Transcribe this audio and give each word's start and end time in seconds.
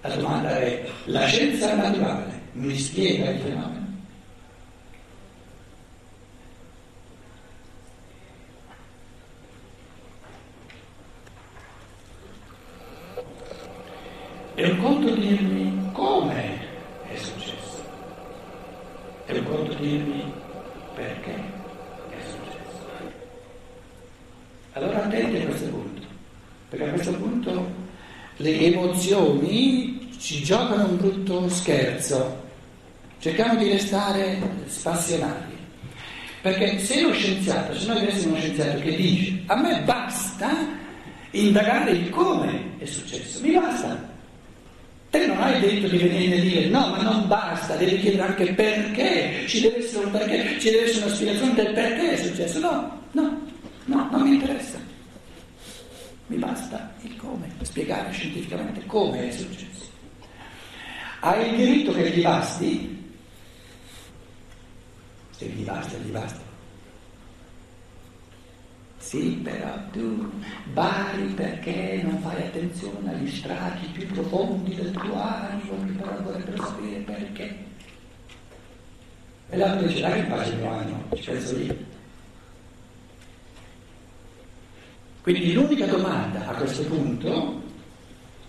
La 0.00 0.14
domanda 0.14 0.58
è, 0.60 0.88
la 1.06 1.26
scienza 1.26 1.74
naturale 1.74 2.40
mi 2.52 2.76
spiega 2.78 3.30
il 3.30 3.40
fenomeno? 3.40 3.86
È 14.54 14.68
un 14.68 14.78
conto 14.78 15.14
dirmi 15.14 15.90
come 15.92 16.58
è 17.08 17.16
successo, 17.16 17.82
è 19.26 19.36
un 19.36 19.44
conto 19.44 19.74
dirmi 19.74 20.32
perché 20.94 21.34
è 21.34 22.20
successo. 22.20 22.86
Allora 24.72 25.04
attenti 25.04 25.36
a 25.42 25.44
questo 25.46 25.68
punto, 25.68 26.02
perché 26.68 26.84
a 26.88 26.92
questo 26.92 27.12
punto 27.14 27.86
le 28.40 28.60
emozioni 28.60 30.10
ci 30.18 30.42
giocano 30.42 30.86
un 31.48 31.54
brutto 31.54 31.54
scherzo, 31.54 32.42
cerchiamo 33.18 33.56
di 33.56 33.70
restare 33.70 34.38
spassionati. 34.66 35.56
Perché 36.40 36.78
se 36.78 37.00
lo 37.00 37.12
scienziato, 37.12 37.76
se 37.76 37.86
noi 37.86 37.98
avessimo 37.98 38.32
uno 38.32 38.40
scienziato 38.40 38.78
che 38.80 38.94
dice 38.94 39.42
a 39.46 39.56
me 39.56 39.82
basta 39.82 40.48
indagare 41.32 41.90
il 41.90 42.10
come 42.10 42.76
è 42.78 42.84
successo, 42.84 43.40
mi 43.40 43.52
basta, 43.52 44.16
Te 45.10 45.26
non 45.26 45.38
hai 45.38 45.58
detto 45.58 45.88
di 45.88 45.96
venire 45.96 46.36
a 46.36 46.40
dire 46.40 46.66
no, 46.66 46.88
ma 46.90 47.00
non 47.00 47.26
basta, 47.26 47.76
devi 47.76 47.98
chiedere 47.98 48.24
anche 48.24 48.52
perché, 48.52 49.44
ci 49.46 49.62
deve 49.62 49.78
essere 49.78 50.04
un 50.04 50.10
perché, 50.10 50.60
ci 50.60 50.70
deve 50.70 50.84
essere 50.84 51.06
una 51.06 51.14
spiegazione 51.14 51.54
del 51.54 51.72
perché 51.72 52.10
è 52.10 52.16
successo. 52.16 52.60
No, 52.60 53.02
no, 53.12 53.40
no, 53.86 54.08
non 54.10 54.20
mi 54.20 54.34
interessa. 54.34 54.76
Mi 56.26 56.36
basta 56.36 56.92
il 57.00 57.16
come, 57.16 57.48
spiegare 57.62 58.12
scientificamente 58.12 58.84
come 58.84 59.28
è 59.28 59.32
successo. 59.32 59.67
Hai 61.20 61.50
il 61.50 61.56
diritto 61.56 61.92
che 61.92 62.10
gli 62.10 62.22
basti, 62.22 63.12
se 65.30 65.46
gli 65.46 65.64
basta, 65.64 65.96
gli 65.98 66.10
basta. 66.10 66.46
Sì, 68.98 69.40
però 69.42 69.74
tu 69.90 70.30
bari 70.72 71.24
perché 71.34 72.00
non 72.04 72.20
fai 72.20 72.42
attenzione 72.42 73.14
agli 73.14 73.30
strati 73.30 73.86
più 73.86 74.06
profondi 74.06 74.74
del 74.74 74.92
tuo 74.92 75.20
animo, 75.20 75.84
che 75.86 75.92
però 75.92 76.22
vorrebbero 76.22 76.64
sapere 76.64 76.98
perché. 76.98 77.56
E 79.50 79.56
l'altro 79.56 79.86
dice, 79.86 80.00
dai 80.00 80.20
che 80.20 80.28
pace 80.28 80.50
il 80.50 80.58
mio 80.58 80.70
animo, 80.70 81.04
ci 81.14 81.30
penso 81.30 81.58
io. 81.58 81.76
Quindi 85.22 85.52
l'unica 85.52 85.86
domanda 85.86 86.46
a 86.46 86.54
questo 86.54 86.84
punto, 86.84 87.62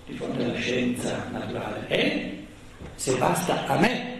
di 0.06 0.14
fronte 0.16 0.44
alla 0.44 0.60
scienza 0.60 1.28
naturale, 1.30 1.88
è 1.88 2.39
se 3.00 3.16
basta 3.16 3.66
a 3.66 3.78
me. 3.78 4.18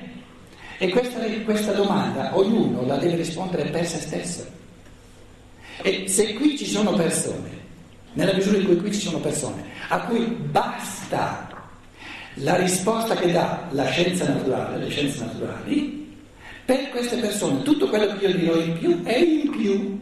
E 0.78 0.90
questa, 0.90 1.20
questa 1.44 1.74
domanda 1.74 2.38
ognuno 2.38 2.86
la 2.86 2.96
deve 2.96 3.18
rispondere 3.18 3.70
per 3.70 3.86
se 3.86 3.98
stesso. 4.00 4.48
E 5.82 6.08
se 6.08 6.34
qui 6.36 6.58
ci 6.58 6.66
sono 6.66 6.94
persone, 6.94 7.50
nella 8.14 8.34
misura 8.34 8.58
in 8.58 8.66
cui 8.66 8.78
qui 8.78 8.94
ci 8.94 9.02
sono 9.02 9.20
persone, 9.20 9.66
a 9.90 10.00
cui 10.04 10.26
basta 10.26 11.48
la 12.36 12.56
risposta 12.56 13.16
che 13.16 13.34
dà 13.34 13.68
la 13.72 13.90
scienza 13.90 14.26
naturale, 14.30 14.78
le 14.78 14.90
scienze 14.90 15.26
naturali, 15.26 16.18
per 16.64 16.90
queste 16.90 17.18
persone 17.18 17.62
tutto 17.64 17.90
quello 17.90 18.16
che 18.16 18.28
io 18.28 18.38
dirò 18.38 18.56
in 18.56 18.78
più 18.78 19.04
è 19.04 19.18
in 19.18 19.50
più. 19.50 20.00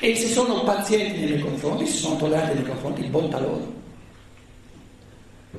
E 0.00 0.16
se 0.16 0.26
sono 0.26 0.64
pazienti 0.64 1.20
nei 1.20 1.28
miei 1.28 1.40
confronti, 1.40 1.86
se 1.86 1.98
sono 1.98 2.16
tolleranti 2.16 2.54
nei 2.54 2.62
miei 2.62 2.70
confronti, 2.72 3.02
bontà 3.06 3.38
loro. 3.38 3.84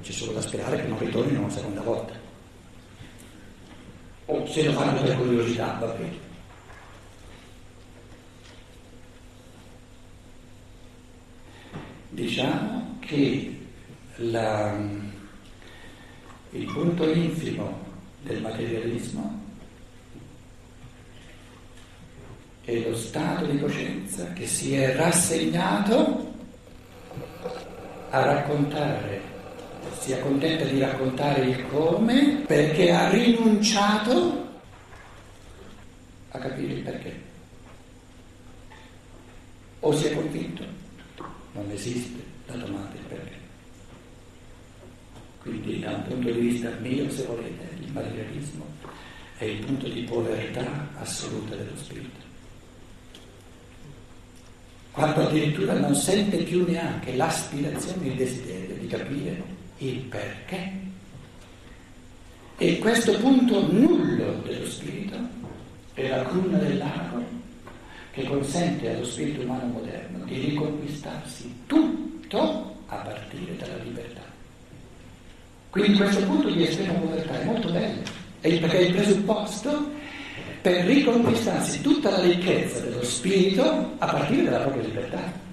C'è 0.02 0.12
solo 0.12 0.34
da 0.34 0.42
sperare 0.42 0.82
che 0.82 0.88
non 0.88 1.00
ritornino 1.00 1.40
una 1.40 1.50
seconda 1.50 1.82
volta. 1.82 2.14
O 4.26 4.46
se 4.48 4.64
lo 4.64 4.72
fanno 4.74 5.02
per 5.02 5.16
curiosità, 5.16 5.78
va 5.80 5.88
bene. 5.88 6.26
diciamo 12.18 12.98
che 13.00 13.60
la, 14.16 14.76
il 16.50 16.66
punto 16.66 17.08
infimo 17.12 17.86
del 18.24 18.42
materialismo 18.42 19.40
è 22.64 22.90
lo 22.90 22.98
stato 22.98 23.46
di 23.46 23.60
coscienza 23.60 24.34
che 24.34 24.48
si 24.48 24.74
è 24.74 24.96
rassegnato 24.96 26.34
a 28.10 28.24
raccontare, 28.24 29.22
si 30.00 30.14
accontenta 30.14 30.66
di 30.66 30.80
raccontare 30.80 31.42
il 31.42 31.68
come 31.68 32.44
perché 32.46 32.92
ha 32.92 33.10
rinunciato 33.10 34.46
a 36.30 36.40
capire 36.40 36.74
il 36.74 36.82
perché. 36.82 37.22
O 39.80 39.96
si 39.96 40.06
è 40.06 40.14
convinto 40.14 40.64
non 41.54 41.70
esiste 41.72 42.24
la 42.46 42.56
domanda 42.56 42.92
del 42.94 43.04
perché. 43.08 43.36
Quindi 45.42 45.80
da 45.80 45.92
un 45.92 46.04
punto 46.04 46.32
di 46.32 46.40
vista 46.40 46.70
mio, 46.82 47.10
se 47.10 47.24
volete, 47.24 47.68
il 47.80 47.92
materialismo 47.92 48.66
è 49.38 49.46
il 49.46 49.66
punto 49.66 49.88
di 49.88 50.02
povertà 50.02 50.90
assoluta 51.00 51.56
dello 51.56 51.78
spirito. 51.78 52.26
Quando 54.92 55.28
addirittura 55.28 55.74
non 55.74 55.96
sente 55.96 56.38
più 56.38 56.66
neanche 56.66 57.16
l'aspirazione, 57.16 58.08
il 58.08 58.16
desiderio 58.16 58.76
di 58.76 58.88
capire 58.88 59.57
il 59.80 60.00
perché. 60.02 60.72
E 62.58 62.80
questo 62.80 63.14
punto 63.20 63.72
nullo 63.72 64.42
dello 64.46 64.66
spirito 64.68 65.16
è 65.94 66.08
la 66.08 66.24
cruna 66.24 66.58
del 66.58 66.78
lago 66.78 67.24
che 68.12 68.24
consente 68.24 68.90
allo 68.90 69.06
spirito 69.06 69.42
umano 69.42 69.68
moderno 69.68 70.26
di 70.26 70.40
riconquistarsi 70.40 71.64
tutto 71.68 72.76
a 72.88 72.96
partire 72.96 73.56
dalla 73.58 73.84
libertà. 73.84 74.24
Quindi 75.70 75.98
questo 75.98 76.24
punto 76.24 76.50
di 76.50 76.66
estrema 76.66 76.94
povertà 76.94 77.40
è 77.40 77.46
molto 77.46 77.70
bello, 77.70 78.02
perché 78.42 78.78
è 78.78 78.82
il 78.82 78.94
presupposto 78.94 79.92
per 80.62 80.86
riconquistarsi 80.86 81.82
tutta 81.82 82.10
la 82.10 82.22
ricchezza 82.22 82.80
dello 82.80 83.04
spirito 83.04 83.94
a 84.00 84.08
partire 84.08 84.44
dalla 84.44 84.66
propria 84.66 84.84
libertà. 84.84 85.46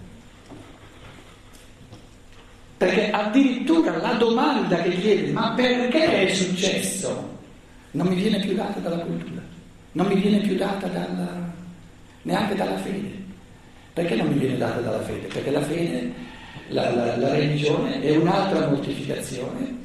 Perché 2.84 3.10
addirittura 3.10 3.96
la 3.96 4.12
domanda 4.12 4.76
che 4.82 4.90
chiede 4.90 5.32
ma 5.32 5.54
perché 5.54 6.26
è 6.26 6.34
successo 6.34 7.32
non 7.92 8.08
mi 8.08 8.16
viene 8.16 8.40
più 8.40 8.54
data 8.54 8.78
dalla 8.80 9.02
cultura, 9.02 9.40
non 9.92 10.06
mi 10.06 10.20
viene 10.20 10.38
più 10.40 10.54
data 10.56 10.86
dalla, 10.88 11.50
neanche 12.22 12.54
dalla 12.54 12.76
fede. 12.76 13.22
Perché 13.94 14.16
non 14.16 14.26
mi 14.26 14.38
viene 14.38 14.58
data 14.58 14.80
dalla 14.80 15.00
fede? 15.00 15.28
Perché 15.28 15.50
la 15.50 15.62
fede, 15.62 16.12
la, 16.68 16.94
la, 16.94 17.16
la 17.16 17.32
religione 17.34 18.02
è 18.02 18.16
un'altra 18.16 18.68
mortificazione. 18.68 19.82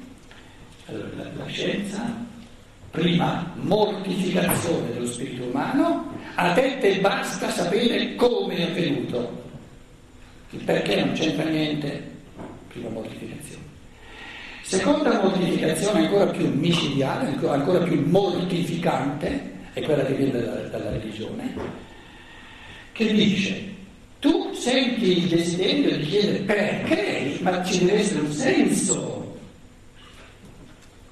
La, 0.88 1.24
la 1.38 1.46
scienza, 1.46 2.02
prima 2.90 3.50
mortificazione 3.62 4.92
dello 4.92 5.06
spirito 5.06 5.46
umano, 5.46 6.12
a 6.36 6.52
te 6.54 6.80
te 6.80 7.00
basta 7.00 7.50
sapere 7.50 8.16
come 8.16 8.56
è 8.56 8.64
avvenuto. 8.64 9.44
Il 10.50 10.64
perché 10.64 10.96
non 10.96 11.14
c'entra 11.14 11.44
niente, 11.44 12.18
prima 12.70 12.90
mortificazione. 12.90 13.64
Seconda 14.62 15.22
mortificazione 15.22 16.06
ancora 16.06 16.28
più 16.28 16.48
micidiale, 16.48 17.28
ancora, 17.28 17.80
più 17.80 18.06
mortificante, 18.08 19.58
è 19.74 19.82
quella 19.82 20.06
che 20.06 20.14
viene 20.14 20.32
dalla, 20.32 20.62
dalla 20.68 20.92
religione, 20.92 21.54
che 22.92 23.14
dice 23.14 23.78
tu 24.20 24.54
senti 24.54 25.18
il 25.18 25.28
desiderio 25.28 25.98
di 25.98 26.06
chiedere 26.06 26.40
perché, 26.40 27.38
ma 27.42 27.64
ci 27.64 27.80
deve 27.80 28.00
essere 28.00 28.20
un 28.20 28.32
senso. 28.32 29.38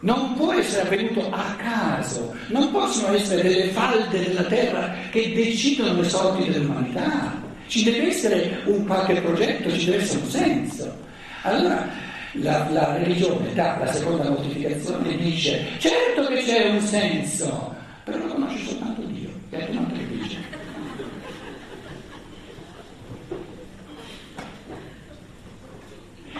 Non 0.01 0.35
può 0.35 0.53
essere 0.53 0.81
avvenuto 0.81 1.27
a 1.31 1.55
caso, 1.57 2.35
non 2.49 2.69
possono 2.71 3.15
essere 3.15 3.41
delle 3.41 3.69
falde 3.69 4.23
della 4.23 4.43
terra 4.43 4.93
che 5.09 5.33
decidono 5.33 5.99
le 5.99 6.07
sorti 6.07 6.51
dell'umanità. 6.51 7.41
Ci 7.65 7.83
deve 7.83 8.09
essere 8.09 8.61
un 8.65 8.85
qualche 8.85 9.19
progetto, 9.21 9.71
ci 9.71 9.85
deve 9.85 10.03
essere 10.03 10.21
un 10.21 10.29
senso. 10.29 11.05
Allora 11.47 11.87
la, 12.33 12.69
la 12.71 12.97
religione 12.97 13.53
dà 13.53 13.77
la 13.79 13.89
seconda 13.91 14.27
notificazione 14.27 15.13
e 15.13 15.17
dice 15.17 15.65
certo 15.77 16.27
che 16.27 16.43
c'è 16.43 16.67
un 16.69 16.81
senso, 16.81 17.73
però 18.03 18.17
lo 18.17 18.33
conosce 18.33 18.65
soltanto 18.65 19.01
Dio, 19.03 19.29
e 19.49 19.67
non 19.71 19.89
te 19.91 20.07
dice. 20.07 20.37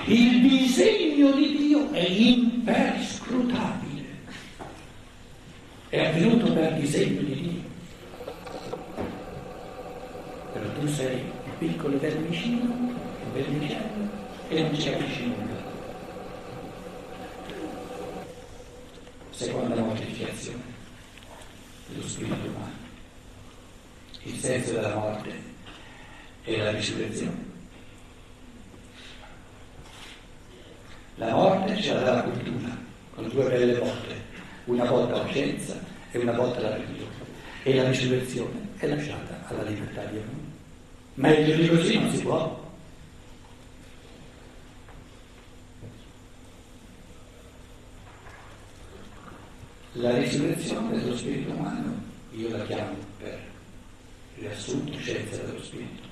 Il 0.08 0.42
disegno 0.42 1.32
di 1.32 1.56
Dio 1.58 1.90
è 1.92 2.06
imperscrutabile. 2.06 4.04
È 5.90 6.06
avvenuto 6.06 6.52
per 6.52 6.74
disegno 6.74 7.22
di 7.22 7.42
Dio. 7.42 7.62
Però 10.52 10.66
tu 10.80 10.88
sei 10.88 11.16
il 11.16 11.54
piccolo 11.60 11.98
vermicino, 11.98 12.62
il 12.62 13.32
vermicello, 13.34 14.17
e 14.50 14.62
non 14.62 14.76
ci 14.76 15.26
nulla. 15.26 15.66
seconda 19.30 19.76
mortificazione 19.76 20.64
dello 21.88 22.08
spirito 22.08 22.48
umano. 22.48 22.86
Il 24.24 24.40
senso 24.40 24.74
della 24.74 24.96
morte 24.96 25.32
e 26.44 26.58
la 26.58 26.72
risurrezione. 26.72 27.46
La 31.16 31.34
morte 31.34 31.80
ce 31.82 31.94
la 31.94 32.00
dà 32.02 32.14
la 32.14 32.24
cultura, 32.24 32.78
con 33.14 33.30
due 33.30 33.44
belle 33.44 33.78
botte, 33.78 34.24
una 34.66 34.86
volta 34.86 35.18
la 35.18 35.28
scienza 35.28 35.80
e 36.12 36.18
una 36.18 36.32
volta 36.32 36.62
la 36.62 36.76
religione. 36.76 37.16
E 37.64 37.76
la 37.76 37.90
risurrezione 37.90 38.70
è 38.78 38.88
lasciata 38.88 39.44
alla 39.48 39.64
libertà 39.64 40.04
di 40.06 40.18
ognuno. 40.18 40.56
Meglio 41.16 41.56
di 41.56 41.68
così 41.68 42.00
non 42.00 42.12
si 42.12 42.22
può. 42.24 42.57
La 50.00 50.16
risurrezione 50.16 51.00
dello 51.00 51.18
spirito 51.18 51.54
umano, 51.54 51.92
io 52.34 52.56
la 52.56 52.64
chiamo 52.66 52.98
per 53.18 53.40
riassunto 54.36 54.96
scienza 55.00 55.42
dello 55.42 55.64
spirito. 55.64 56.04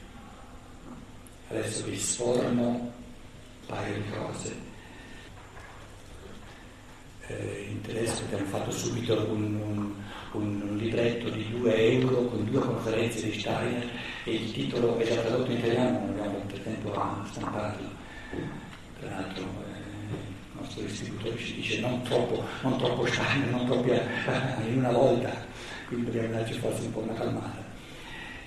Adesso 1.50 1.84
vi 1.84 1.96
sforno 1.96 2.68
un 2.68 2.90
paio 3.68 4.02
di 4.02 4.10
cose. 4.10 4.56
Eh, 7.28 7.68
in 7.70 7.82
tedesco 7.82 8.24
abbiamo 8.24 8.46
fatto 8.46 8.72
subito 8.72 9.24
un, 9.30 9.54
un, 10.32 10.62
un, 10.62 10.78
libretto 10.78 11.30
di 11.30 11.48
2 11.52 11.92
euro 11.92 12.26
con 12.26 12.44
due 12.44 12.62
conferenze 12.62 13.30
di 13.30 13.40
Steiner 13.40 13.88
e 14.24 14.34
il 14.34 14.52
titolo 14.52 14.98
è 14.98 15.06
già 15.06 15.22
tradotto 15.22 15.52
in 15.52 15.58
italiano, 15.60 16.00
non 16.00 16.10
abbiamo 16.10 16.38
molto 16.40 16.60
tempo 16.60 16.92
a 16.94 17.24
stamparlo. 17.32 17.90
Tra 19.00 19.10
l'altro 19.12 19.75
distributore 20.82 21.38
ci 21.38 21.56
dice 21.56 21.80
non 21.80 22.02
troppo, 22.04 22.44
non 22.62 22.78
troppo 22.78 23.06
Steiner, 23.06 23.50
non 23.50 23.66
troppo 23.66 23.94
in 23.94 24.78
una 24.78 24.92
volta, 24.92 25.32
quindi 25.88 26.06
dobbiamo 26.06 26.34
darci 26.34 26.54
forse 26.54 26.82
un 26.82 26.92
po' 26.92 27.00
una 27.00 27.14
calmata. 27.14 27.64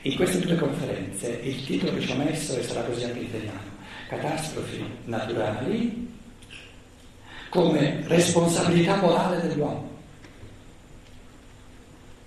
In 0.03 0.15
queste 0.17 0.41
due 0.41 0.57
conferenze 0.57 1.41
il 1.43 1.65
titolo 1.65 1.95
che 1.95 2.01
ci 2.01 2.13
ho 2.13 2.17
messo, 2.17 2.57
e 2.57 2.63
sarà 2.63 2.83
così 2.83 3.05
anche 3.05 3.19
in 3.19 3.25
italiano, 3.25 3.77
Catastrofi 4.09 4.85
naturali 5.05 6.17
come 7.49 8.03
responsabilità 8.07 8.97
morale 8.97 9.41
dell'uomo. 9.41 9.97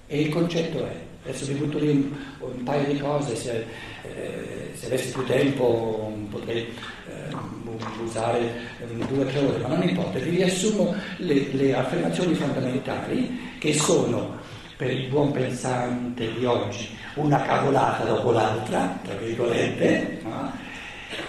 E 0.07 0.21
il 0.21 0.29
concetto 0.29 0.85
è, 0.85 0.95
adesso 1.23 1.45
vi 1.45 1.53
butto 1.53 1.77
lì 1.77 1.89
un, 1.89 2.11
un 2.39 2.63
paio 2.63 2.91
di 2.91 2.99
cose, 2.99 3.35
se, 3.35 3.65
eh, 4.03 4.71
se 4.73 4.85
avessi 4.87 5.11
più 5.11 5.23
tempo 5.25 6.13
potrei 6.29 6.67
eh, 7.07 7.49
usare 8.03 8.69
due 9.07 9.23
o 9.23 9.25
tre 9.25 9.39
ore, 9.39 9.57
ma 9.59 9.67
non 9.67 9.87
importa, 9.87 10.19
vi 10.19 10.31
riassumo 10.31 10.95
le, 11.17 11.47
le 11.51 11.75
affermazioni 11.75 12.33
fondamentali 12.33 13.55
che 13.59 13.73
sono 13.73 14.39
per 14.77 14.91
il 14.91 15.09
buon 15.09 15.31
pensante 15.31 16.33
di 16.33 16.45
oggi 16.45 16.89
una 17.15 17.41
cavolata 17.41 18.03
dopo 18.03 18.31
l'altra, 18.31 18.99
tra 19.03 19.13
virgolette, 19.15 20.21
no? 20.23 20.51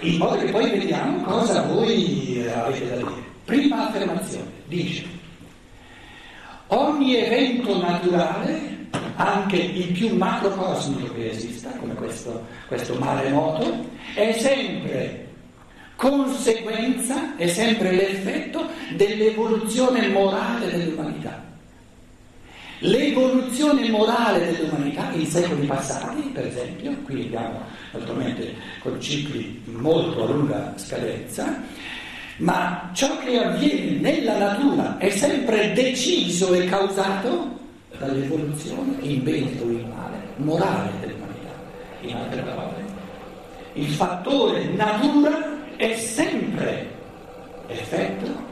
in 0.01 0.17
modo 0.17 0.37
che 0.39 0.51
poi 0.51 0.71
vediamo 0.71 1.23
cosa 1.23 1.63
voi 1.63 2.43
avete 2.49 2.89
da 2.89 2.97
dire. 2.97 3.31
Prima 3.45 3.89
affermazione, 3.89 4.51
dice, 4.67 5.05
ogni 6.69 7.17
evento 7.17 7.79
naturale, 7.79 8.72
anche 9.23 9.57
il 9.57 9.93
più 9.93 10.15
macrocosmico 10.17 11.15
che 11.15 11.31
esista, 11.31 11.71
come 11.71 11.95
questo, 11.95 12.47
questo 12.67 12.95
maremoto, 12.95 13.89
è 14.15 14.33
sempre 14.39 15.29
conseguenza, 15.97 17.37
è 17.37 17.47
sempre 17.47 17.93
l'effetto 17.93 18.67
dell'evoluzione 18.97 20.09
morale 20.09 20.71
dell'umanità. 20.71 21.51
L'evoluzione 22.79 23.89
morale 23.89 24.51
dell'umanità 24.51 25.11
in 25.13 25.27
secoli 25.27 25.67
passati, 25.67 26.23
per 26.33 26.47
esempio, 26.47 26.97
qui 27.05 27.27
abbiamo 27.27 27.61
naturalmente 27.93 28.55
con 28.81 29.01
cicli 29.01 29.63
molto 29.67 30.25
a 30.25 30.27
lunga 30.27 30.73
scadenza, 30.75 31.63
ma 32.39 32.91
ciò 32.93 33.19
che 33.19 33.39
avviene 33.39 34.01
nella 34.01 34.37
natura 34.37 34.99
è 34.99 35.11
sempre 35.11 35.73
deciso 35.73 36.53
e 36.55 36.65
causato 36.65 37.61
dall'evoluzione, 38.07 38.97
in 39.01 39.23
bene 39.23 39.61
o 39.61 39.65
in 39.65 39.89
male, 39.89 40.19
morale 40.37 40.91
dell'umanità. 41.01 41.51
In 42.01 42.17
altre 42.17 42.43
parole, 42.43 42.85
il 43.75 43.89
fattore 43.89 44.65
natura 44.65 45.77
è 45.77 45.97
sempre 45.97 46.91
effetto 47.69 48.51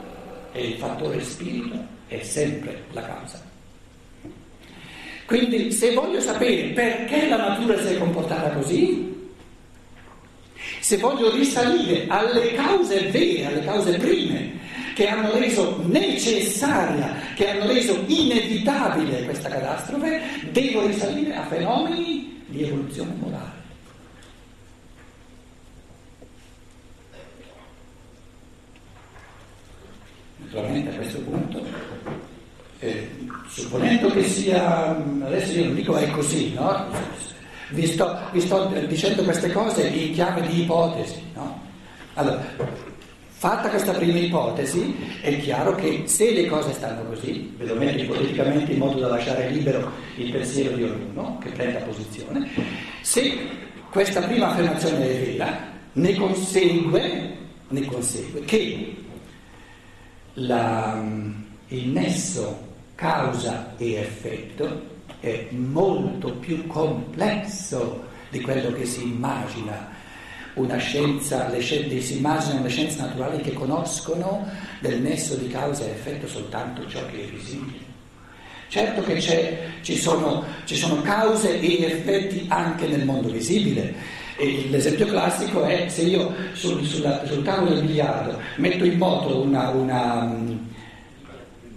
e 0.52 0.68
il 0.68 0.74
fattore 0.74 1.22
spirito 1.22 1.76
è 2.08 2.22
sempre 2.22 2.84
la 2.92 3.02
causa. 3.02 3.40
Quindi 5.26 5.70
se 5.70 5.94
voglio 5.94 6.20
sapere 6.20 6.70
perché 6.70 7.28
la 7.28 7.36
natura 7.36 7.78
si 7.78 7.94
è 7.94 7.98
comportata 7.98 8.50
così, 8.50 9.30
se 10.80 10.96
voglio 10.96 11.32
risalire 11.32 12.06
alle 12.08 12.54
cause 12.54 13.10
vere, 13.10 13.46
alle 13.46 13.64
cause 13.64 13.96
prime, 13.98 14.58
che 15.00 15.08
hanno 15.08 15.32
reso 15.38 15.82
necessaria, 15.86 17.14
che 17.34 17.48
hanno 17.48 17.66
reso 17.72 18.04
inevitabile 18.06 19.24
questa 19.24 19.48
catastrofe, 19.48 20.20
devo 20.50 20.86
risalire 20.86 21.34
a 21.36 21.46
fenomeni 21.46 22.42
di 22.48 22.64
evoluzione 22.64 23.14
morale. 23.18 23.58
Naturalmente 30.36 30.90
a 30.90 30.94
questo 30.96 31.18
punto, 31.20 31.64
eh, 32.80 33.08
supponendo 33.48 34.10
che 34.10 34.24
sia, 34.24 34.94
adesso 35.24 35.52
io 35.52 35.64
non 35.64 35.74
dico 35.76 35.96
è 35.96 36.10
così, 36.10 36.52
no? 36.52 36.88
Vi 37.70 37.86
sto, 37.86 38.18
vi 38.32 38.40
sto, 38.42 38.66
dicendo 38.86 39.22
queste 39.22 39.50
cose 39.50 39.86
in 39.88 40.12
chiave 40.12 40.46
di 40.46 40.60
ipotesi. 40.60 41.22
No? 41.32 41.58
Allora, 42.14 42.44
fatta 43.40 43.70
questa 43.70 43.92
prima 43.92 44.18
ipotesi, 44.18 44.94
è 45.22 45.38
chiaro 45.38 45.74
che 45.74 46.02
se 46.04 46.30
le 46.30 46.44
cose 46.44 46.74
stanno 46.74 47.04
così, 47.04 47.54
ve 47.56 47.64
lo 47.64 47.74
metto 47.74 48.02
ipoteticamente 48.02 48.72
in 48.72 48.78
modo 48.78 48.98
da 48.98 49.08
lasciare 49.08 49.48
libero 49.48 49.90
il 50.16 50.30
pensiero 50.30 50.76
di 50.76 50.82
ognuno 50.82 51.38
che 51.38 51.48
prenda 51.48 51.78
posizione, 51.78 52.46
se 53.00 53.38
questa 53.88 54.20
prima 54.20 54.50
affermazione 54.50 55.08
è 55.08 55.24
vera, 55.24 55.58
ne 55.92 56.14
consegue, 56.16 57.36
ne 57.68 57.84
consegue 57.86 58.40
che 58.42 58.94
la, 60.34 61.02
il 61.68 61.88
nesso 61.88 62.68
causa 62.94 63.72
e 63.78 63.94
effetto 63.94 64.82
è 65.20 65.46
molto 65.48 66.34
più 66.34 66.66
complesso 66.66 68.04
di 68.28 68.42
quello 68.42 68.70
che 68.72 68.84
si 68.84 69.02
immagina. 69.02 69.96
Una 70.54 70.76
scienza, 70.78 71.48
le 71.48 71.60
scienze, 71.60 72.00
si 72.00 72.16
immaginano 72.16 72.64
le 72.64 72.68
scienze 72.68 73.00
naturali 73.00 73.40
che 73.40 73.52
conoscono 73.52 74.46
del 74.80 75.00
nesso 75.00 75.36
di 75.36 75.48
causa 75.48 75.84
e 75.84 75.90
effetto 75.90 76.26
soltanto 76.26 76.86
ciò 76.88 77.04
che 77.06 77.24
è 77.24 77.30
visibile. 77.30 77.88
Certo 78.68 79.02
che 79.02 79.20
ci 79.82 79.96
sono, 79.96 80.44
ci, 80.64 80.76
sono, 80.76 81.02
cause 81.02 81.58
e 81.58 81.84
effetti 81.84 82.44
anche 82.48 82.86
nel 82.86 83.04
mondo 83.04 83.28
visibile. 83.28 83.94
E 84.36 84.66
l'esempio 84.70 85.06
classico 85.06 85.64
è 85.64 85.88
se 85.88 86.02
io 86.02 86.32
sul, 86.52 86.84
sulla, 86.84 87.26
sul 87.26 87.42
tavolo 87.42 87.74
del 87.74 87.84
biliardo 87.84 88.38
metto 88.56 88.84
in 88.84 88.96
moto 88.96 89.42
una, 89.42 89.68
una 89.70 90.34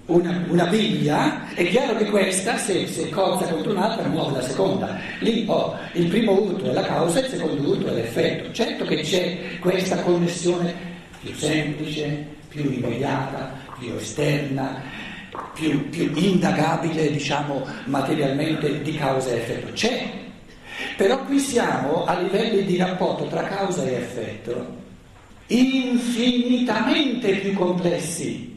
una, 0.06 0.44
una, 0.50 0.66
biglia, 0.66 1.54
è 1.54 1.66
chiaro 1.70 1.96
che 1.96 2.06
questa, 2.06 2.58
se, 2.58 2.88
se 2.88 3.10
cozza 3.10 3.48
contro 3.48 3.72
un'altra, 3.72 4.08
muove 4.08 4.38
la 4.38 4.42
seconda. 4.42 5.00
Lì 5.20 5.46
ho 5.48 5.78
il 5.94 6.08
primo 6.08 6.34
urto 6.34 6.70
è 6.70 6.74
la 6.74 6.84
causa, 6.84 7.20
il 7.20 7.28
secondo 7.28 7.70
urto 7.70 7.88
è 7.88 7.94
l'effetto. 7.94 8.52
Certo 8.52 8.84
che 8.86 9.02
c'è 9.02 9.60
questa 9.60 10.02
connessione 10.02 10.74
più 11.22 11.34
semplice, 11.34 12.26
più 12.50 12.70
immediata, 12.70 13.54
più 13.80 13.94
esterna, 13.94 14.82
più, 15.54 15.90
più 15.90 16.12
indagabile, 16.16 17.10
diciamo, 17.10 17.66
materialmente 17.86 18.82
di 18.82 18.96
causa 18.98 19.32
e 19.32 19.38
effetto. 19.38 19.72
C'è. 19.72 20.22
Però 20.98 21.24
qui 21.24 21.40
siamo 21.40 22.04
a 22.06 22.20
livelli 22.20 22.66
di 22.66 22.76
rapporto 22.76 23.28
tra 23.28 23.44
causa 23.44 23.84
e 23.86 23.94
effetto 23.94 24.82
infinitamente 25.48 27.36
più 27.36 27.54
complessi 27.54 28.53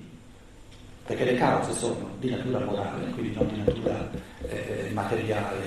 perché 1.06 1.24
le 1.24 1.34
cause 1.36 1.72
sono 1.72 2.10
di 2.18 2.30
natura 2.30 2.58
morale, 2.60 3.04
quindi 3.14 3.34
non 3.34 3.48
di 3.52 3.62
natura 3.64 4.10
eh, 4.48 4.90
materiale, 4.92 5.64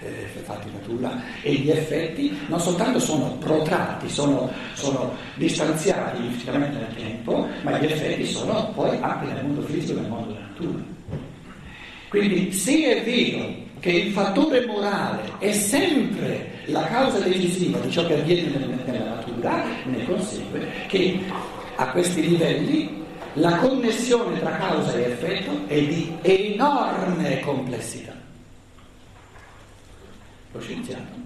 eh, 0.00 0.40
fatti 0.42 0.68
in 0.68 0.74
natura, 0.74 1.22
e 1.42 1.52
gli 1.52 1.70
effetti 1.70 2.36
non 2.46 2.58
soltanto 2.58 2.98
sono 2.98 3.36
protratti, 3.38 4.08
sono, 4.08 4.50
sono 4.72 5.14
distanziati 5.34 6.22
fisicamente 6.30 6.78
nel 6.78 6.94
tempo, 6.96 7.46
ma 7.62 7.78
gli 7.78 7.84
effetti 7.84 8.26
sono 8.26 8.70
poi 8.74 8.96
anche 9.00 9.26
nel 9.32 9.44
mondo 9.44 9.62
fisico 9.62 9.98
e 9.98 10.00
nel 10.00 10.10
mondo 10.10 10.32
della 10.32 10.46
natura. 10.46 10.82
Quindi 12.08 12.52
se 12.52 12.96
è 12.96 13.04
vero 13.04 13.54
che 13.80 13.90
il 13.90 14.12
fattore 14.12 14.64
morale 14.66 15.22
è 15.38 15.52
sempre 15.52 16.50
la 16.66 16.84
causa 16.84 17.18
decisiva 17.18 17.78
di 17.78 17.90
ciò 17.90 18.06
che 18.06 18.14
avviene 18.14 18.56
nella 18.84 19.04
natura, 19.04 19.64
ne 19.84 20.04
consegue 20.04 20.68
che 20.88 21.20
a 21.76 21.88
questi 21.90 22.28
livelli 22.28 23.01
la 23.34 23.56
connessione 23.58 24.40
tra 24.40 24.56
causa 24.56 24.92
e 24.92 25.10
effetto 25.10 25.66
è 25.66 25.80
di 25.80 26.16
enorme 26.22 27.40
complessità. 27.40 28.14
Lo 30.52 30.60
scienziato 30.60 31.20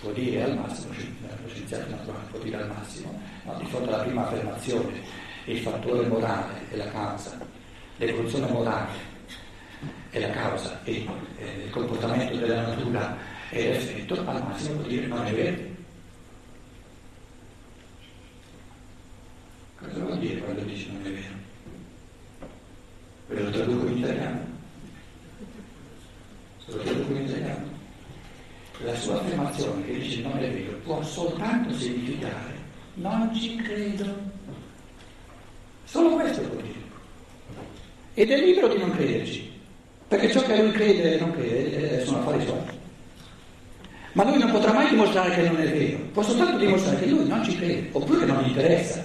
può 0.00 0.10
dire 0.12 0.42
al 0.42 0.56
massimo, 0.56 0.92
lo 0.92 1.48
scienziato 1.48 1.90
naturale 1.90 2.24
può 2.30 2.38
dire 2.40 2.56
al 2.56 2.68
massimo, 2.68 3.20
no, 3.44 3.54
di 3.58 3.66
fronte 3.66 3.88
alla 3.88 4.02
prima 4.02 4.26
affermazione, 4.26 5.00
il 5.44 5.58
fattore 5.58 6.06
morale 6.06 6.68
è 6.70 6.76
la 6.76 6.88
causa, 6.88 7.38
l'evoluzione 7.98 8.46
morale 8.50 9.12
è 10.10 10.18
la 10.18 10.30
causa 10.30 10.80
e 10.84 11.06
eh, 11.38 11.64
il 11.64 11.70
comportamento 11.70 12.36
della 12.36 12.68
natura 12.68 13.16
è 13.50 13.68
l'effetto, 13.68 14.14
al 14.14 14.42
massimo 14.42 14.76
può 14.76 14.88
dire 14.88 15.06
non 15.06 15.26
è 15.26 15.34
vero. 15.34 15.72
Cosa 19.78 19.98
vuol 20.00 20.18
dire 20.18 20.40
quando 20.40 20.62
dice 20.62 20.90
non 20.90 21.04
è 21.04 21.10
vero? 21.10 21.33
Ve 23.28 23.42
lo 23.42 23.50
traduco 23.50 23.86
in 23.86 23.98
italiano. 23.98 24.40
Lo 26.66 26.76
traduco 26.78 27.12
in 27.12 27.22
italiano. 27.22 27.72
La 28.84 28.94
sua 28.96 29.20
affermazione 29.20 29.84
che 29.86 29.98
dice 29.98 30.22
non 30.22 30.38
è 30.38 30.50
vero 30.50 30.76
può 30.78 31.02
soltanto 31.02 31.72
significare 31.74 32.54
non 32.94 33.34
ci 33.34 33.56
credo. 33.56 34.04
Solo 35.84 36.10
questo 36.10 36.40
può 36.42 36.60
dire. 36.60 36.82
Ed 38.14 38.30
è 38.30 38.38
libero 38.38 38.68
di 38.68 38.78
non 38.78 38.92
crederci, 38.92 39.50
perché 40.06 40.30
ciò 40.30 40.42
che 40.42 40.62
lui 40.62 40.70
crede 40.72 41.16
e 41.16 41.20
non 41.20 41.32
crede 41.32 42.00
eh, 42.00 42.04
sono 42.04 42.20
affari 42.20 42.44
suoi. 42.44 42.58
Ma 44.12 44.24
lui 44.24 44.38
non 44.38 44.50
potrà 44.52 44.72
mai 44.72 44.88
dimostrare 44.88 45.34
che 45.34 45.42
non 45.42 45.60
è 45.60 45.68
vero, 45.72 45.98
può 46.12 46.22
soltanto 46.22 46.58
dimostrare 46.58 47.00
che 47.00 47.06
lui 47.06 47.26
non 47.26 47.42
ci 47.44 47.56
crede, 47.56 47.88
oppure 47.90 48.20
che 48.20 48.26
non 48.26 48.42
gli 48.42 48.48
interessa. 48.48 49.04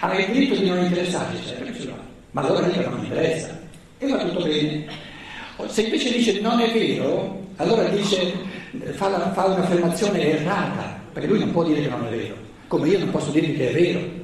Ha 0.00 0.14
il 0.18 0.32
diritto 0.32 0.56
di 0.56 0.68
non 0.68 0.84
interessarsi, 0.84 1.46
certo 1.46 1.80
ce 1.80 1.86
l'ha, 1.86 2.04
ma 2.32 2.42
allora 2.42 2.66
dica 2.66 2.88
non 2.88 3.04
interessa 3.04 3.58
e 3.98 4.08
va 4.08 4.18
tutto 4.18 4.44
bene. 4.44 4.86
Se 5.66 5.82
invece 5.82 6.12
dice 6.12 6.40
non 6.40 6.60
è 6.60 6.72
vero, 6.72 7.46
allora 7.56 7.88
dice, 7.88 8.32
fa, 8.92 9.08
la, 9.08 9.32
fa 9.32 9.44
un'affermazione 9.46 10.20
errata, 10.20 11.00
perché 11.12 11.28
lui 11.28 11.38
non 11.40 11.52
può 11.52 11.64
dire 11.64 11.82
che 11.82 11.88
non 11.88 12.06
è 12.06 12.10
vero, 12.10 12.34
come 12.66 12.88
io 12.88 12.98
non 12.98 13.10
posso 13.10 13.30
dirgli 13.30 13.56
che 13.56 13.70
è 13.70 13.72
vero. 13.72 14.18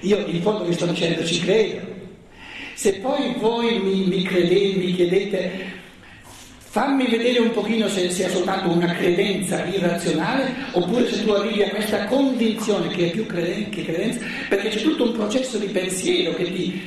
Io 0.00 0.18
in 0.26 0.42
fondo 0.42 0.64
vi 0.64 0.74
sto 0.74 0.86
dicendo 0.86 1.24
ci 1.24 1.40
credo. 1.40 1.96
Se 2.74 2.94
poi 2.94 3.34
voi 3.38 3.78
mi, 3.80 4.04
mi 4.06 4.22
credete, 4.22 4.78
mi 4.78 4.92
chiedete 4.94 5.76
Fammi 6.70 7.06
vedere 7.06 7.38
un 7.38 7.50
pochino 7.50 7.88
se 7.88 8.10
sia 8.10 8.28
soltanto 8.28 8.68
una 8.68 8.92
credenza 8.92 9.64
irrazionale 9.64 10.54
oppure 10.72 11.10
se 11.10 11.24
tu 11.24 11.30
arrivi 11.30 11.62
a 11.62 11.70
questa 11.70 12.04
convinzione 12.04 12.88
che 12.88 13.06
è 13.06 13.10
più 13.10 13.24
creden- 13.24 13.70
che 13.70 13.84
credenza, 13.84 14.20
perché 14.50 14.68
c'è 14.68 14.82
tutto 14.82 15.04
un 15.04 15.12
processo 15.12 15.56
di 15.56 15.66
pensiero 15.68 16.34
che 16.34 16.52
ti, 16.52 16.82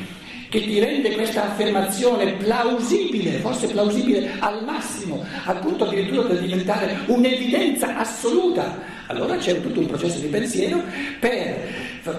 che 0.52 0.60
ti 0.60 0.80
rende 0.82 1.14
questa 1.14 1.50
affermazione 1.50 2.34
plausibile, 2.34 3.40
forse 3.40 3.68
plausibile 3.68 4.32
al 4.40 4.66
massimo, 4.66 5.26
al 5.46 5.60
punto 5.60 5.86
addirittura 5.86 6.24
da 6.24 6.34
diventare 6.34 6.98
un'evidenza 7.06 7.96
assoluta. 7.96 8.78
Allora 9.08 9.38
c'è 9.38 9.62
tutto 9.62 9.80
un 9.80 9.86
processo 9.86 10.20
di 10.20 10.28
pensiero 10.28 10.84
per, 11.22 11.70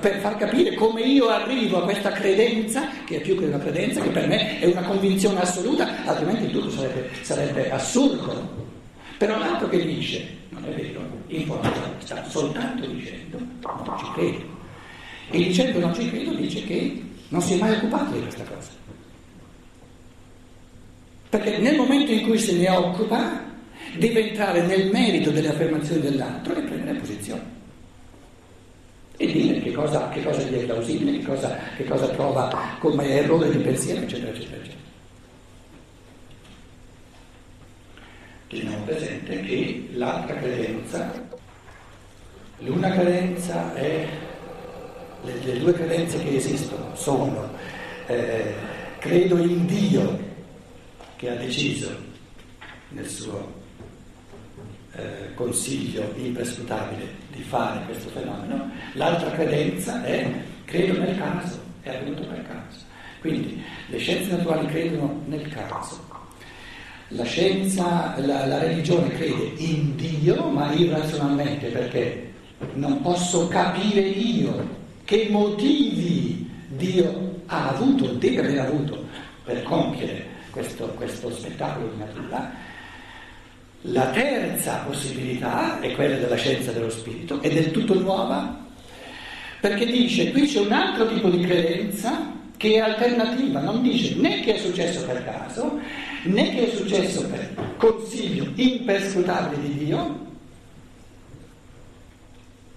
per, 0.01 0.21
far 0.21 0.39
capire 0.39 0.73
come 0.73 1.03
io 1.03 1.29
arrivo 1.29 1.83
a 1.83 1.83
questa 1.83 2.11
credenza, 2.13 2.89
che 3.05 3.17
è 3.17 3.21
più 3.21 3.37
che 3.39 3.45
una 3.45 3.59
credenza, 3.59 4.01
che 4.01 4.09
per 4.09 4.27
me 4.27 4.61
è 4.61 4.65
una 4.65 4.83
convinzione 4.83 5.39
assoluta, 5.39 6.03
altrimenti 6.07 6.51
tutto 6.51 6.71
sarebbe, 6.71 7.11
sarebbe 7.21 7.71
assurdo. 7.71 8.61
Però 9.19 9.39
l'altro 9.39 9.69
che 9.69 9.85
dice, 9.85 10.27
non 10.49 10.65
è 10.65 10.71
vero, 10.71 11.01
in 11.27 11.53
sta 11.99 12.25
soltanto 12.31 12.87
dicendo 12.87 13.39
non 13.61 13.99
ci 13.99 14.07
credo. 14.15 14.61
E 15.31 15.37
dicendo 15.37 15.79
non 15.81 15.95
ci 15.95 16.09
credo 16.09 16.33
dice 16.33 16.65
che 16.65 17.11
non 17.33 17.41
si 17.41 17.55
è 17.55 17.59
mai 17.59 17.73
occupato 17.73 18.13
di 18.13 18.21
questa 18.21 18.45
cosa. 18.45 18.71
Perché 21.31 21.59
nel 21.59 21.77
momento 21.77 22.13
in 22.13 22.27
cui 22.27 22.39
se 22.39 22.53
ne 22.53 22.69
occupa 22.69 23.43
deve 23.97 24.29
entrare 24.29 24.67
nel 24.67 24.91
merito 24.91 25.31
delle 25.31 25.49
affermazioni 25.49 26.03
dell'altro 26.03 26.55
e 26.55 26.61
prendere 26.61 26.99
posizione. 26.99 27.61
E 29.17 29.27
dire 29.27 29.61
che 29.61 29.73
cosa, 29.73 30.11
che 30.11 30.23
cosa 30.23 30.43
gli 30.43 30.55
è 30.55 30.65
plausibile, 30.65 31.19
che 31.19 31.25
cosa, 31.25 31.59
che 31.75 31.85
cosa 31.85 32.09
trova 32.09 32.77
come 32.79 33.09
errore 33.09 33.51
di 33.51 33.63
pensiero, 33.63 34.03
eccetera, 34.03 34.31
eccetera, 34.31 34.57
eccetera. 34.57 34.81
Teniamo 38.49 38.85
presente 38.85 39.41
che 39.41 39.89
l'altra 39.93 40.37
credenza, 40.37 41.29
l'una 42.59 42.91
credenza 42.91 43.75
è, 43.75 44.07
le, 45.25 45.35
le 45.45 45.59
due 45.59 45.73
credenze 45.73 46.19
che 46.23 46.37
esistono 46.37 46.95
sono 46.95 47.51
eh, 48.07 48.55
credo 48.99 49.39
in 49.39 49.67
Dio 49.67 50.31
che 51.17 51.31
ha 51.31 51.35
deciso 51.35 51.91
nel 52.89 53.09
suo 53.09 53.61
eh, 54.95 55.35
consiglio 55.35 56.13
imprescrutabile 56.17 57.09
di 57.31 57.43
fare 57.43 57.85
questo 57.87 58.11
fenomeno, 58.11 58.71
l'altra 58.95 59.31
credenza 59.31 60.05
è 60.05 60.31
credo 60.65 60.99
nel 60.99 61.17
caso, 61.17 61.59
è 61.81 61.91
avvenuto 61.91 62.27
per 62.27 62.47
caso. 62.47 62.81
Quindi 63.21 63.63
le 63.87 63.99
scienze 63.99 64.37
naturali 64.37 64.67
credono 64.67 65.23
nel 65.27 65.49
caso, 65.49 66.05
la 67.09 67.25
scienza, 67.25 68.15
la, 68.19 68.47
la 68.47 68.59
religione 68.59 69.09
crede 69.11 69.53
in 69.59 69.95
Dio, 69.97 70.49
ma 70.49 70.73
irrazionalmente 70.73 71.69
perché 71.69 72.33
non 72.75 73.01
posso 73.01 73.49
capire 73.49 74.01
io 74.01 74.81
che 75.05 75.29
motivi 75.31 76.49
Dio 76.69 77.41
ha 77.47 77.69
avuto, 77.69 78.07
deve 78.07 78.39
aver 78.41 78.59
avuto 78.61 79.07
per 79.45 79.63
compiere 79.63 80.27
questo, 80.51 80.87
questo 80.89 81.31
spettacolo 81.31 81.89
di 81.89 81.99
natura 81.99 82.71
la 83.87 84.11
terza 84.11 84.85
possibilità 84.87 85.81
è 85.81 85.93
quella 85.95 86.17
della 86.17 86.37
scienza 86.37 86.71
dello 86.71 86.91
spirito, 86.91 87.41
è 87.41 87.51
del 87.51 87.73
tutto 87.73 87.99
nuova, 87.99 88.65
perché 89.61 89.87
dice 89.87 90.31
qui 90.31 90.47
c'è 90.47 90.61
un 90.61 90.71
altro 90.71 91.09
tipo 91.09 91.29
di 91.29 91.45
credenza 91.45 92.31
che 92.57 92.75
è 92.75 92.79
alternativa, 92.79 93.61
non 93.61 93.83
dice 93.83 94.15
né 94.15 94.41
che 94.41 94.55
è 94.55 94.59
successo 94.59 95.05
per 95.05 95.25
caso, 95.25 95.81
né 96.25 96.55
che 96.55 96.71
è 96.71 96.77
successo 96.77 97.27
per 97.27 97.75
consiglio 97.77 98.47
imperscrutabile 98.55 99.63
di 99.63 99.85
Dio, 99.85 100.27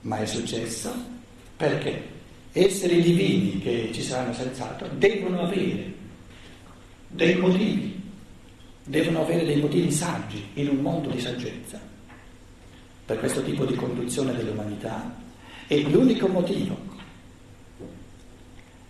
ma 0.01 0.17
è 0.17 0.25
successo 0.25 0.91
perché 1.55 2.13
esseri 2.57 3.01
divini 3.01 3.59
che 3.59 3.89
ci 3.91 4.01
saranno 4.01 4.33
senz'altro 4.33 4.87
devono 4.97 5.41
avere 5.41 5.93
dei 7.09 7.35
motivi 7.35 7.95
devono 8.85 9.21
avere 9.21 9.45
dei 9.45 9.59
motivi 9.59 9.91
saggi 9.91 10.45
in 10.53 10.69
un 10.69 10.77
mondo 10.77 11.09
di 11.09 11.19
saggezza. 11.19 11.79
Per 13.05 13.19
questo 13.19 13.43
tipo 13.43 13.65
di 13.65 13.75
conduzione 13.75 14.33
dell'umanità 14.33 15.13
e 15.67 15.81
l'unico 15.81 16.27
motivo 16.27 16.77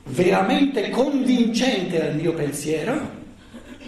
veramente 0.03 0.89
convincente 0.89 2.07
al 2.07 2.15
mio 2.15 2.33
pensiero 2.33 3.23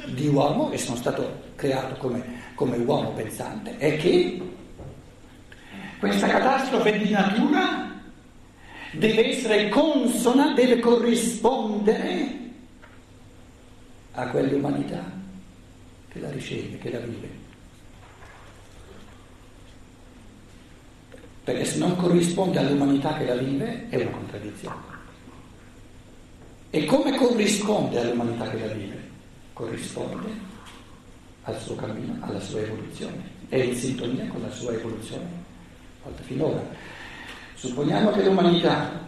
di 0.07 0.27
uomo, 0.27 0.71
e 0.71 0.77
sono 0.77 0.95
stato 0.95 1.43
creato 1.55 1.95
come, 1.95 2.23
come 2.55 2.77
uomo 2.77 3.11
pensante, 3.11 3.77
è 3.77 3.97
che 3.97 4.41
questa 5.99 6.27
catastrofe 6.27 6.97
di 6.97 7.09
natura 7.09 7.86
deve 8.97 9.29
essere 9.29 9.69
consona, 9.69 10.53
deve 10.53 10.79
corrispondere 10.79 12.35
a 14.11 14.27
quell'umanità 14.27 15.03
che 16.09 16.19
la 16.19 16.31
riceve, 16.31 16.77
che 16.77 16.91
la 16.91 16.99
vive. 16.99 17.45
Perché 21.43 21.65
se 21.65 21.77
non 21.77 21.95
corrisponde 21.95 22.59
all'umanità 22.59 23.15
che 23.17 23.25
la 23.25 23.35
vive 23.35 23.87
è 23.89 23.95
una 24.01 24.11
contraddizione. 24.11 24.95
E 26.69 26.85
come 26.85 27.15
corrisponde 27.15 27.99
all'umanità 27.99 28.49
che 28.49 28.59
la 28.59 28.73
vive? 28.73 29.09
Corrisponde 29.53 30.55
al 31.43 31.59
suo 31.61 31.75
cammino, 31.75 32.17
alla 32.19 32.39
sua 32.41 32.59
evoluzione. 32.59 33.35
È 33.47 33.55
in 33.55 33.75
sintonia 33.75 34.27
con 34.27 34.41
la 34.41 34.51
sua 34.51 34.73
evoluzione 34.73 35.45
finora. 36.21 36.63
Supponiamo 37.57 38.11
che 38.11 38.23
l'umanità, 38.23 39.03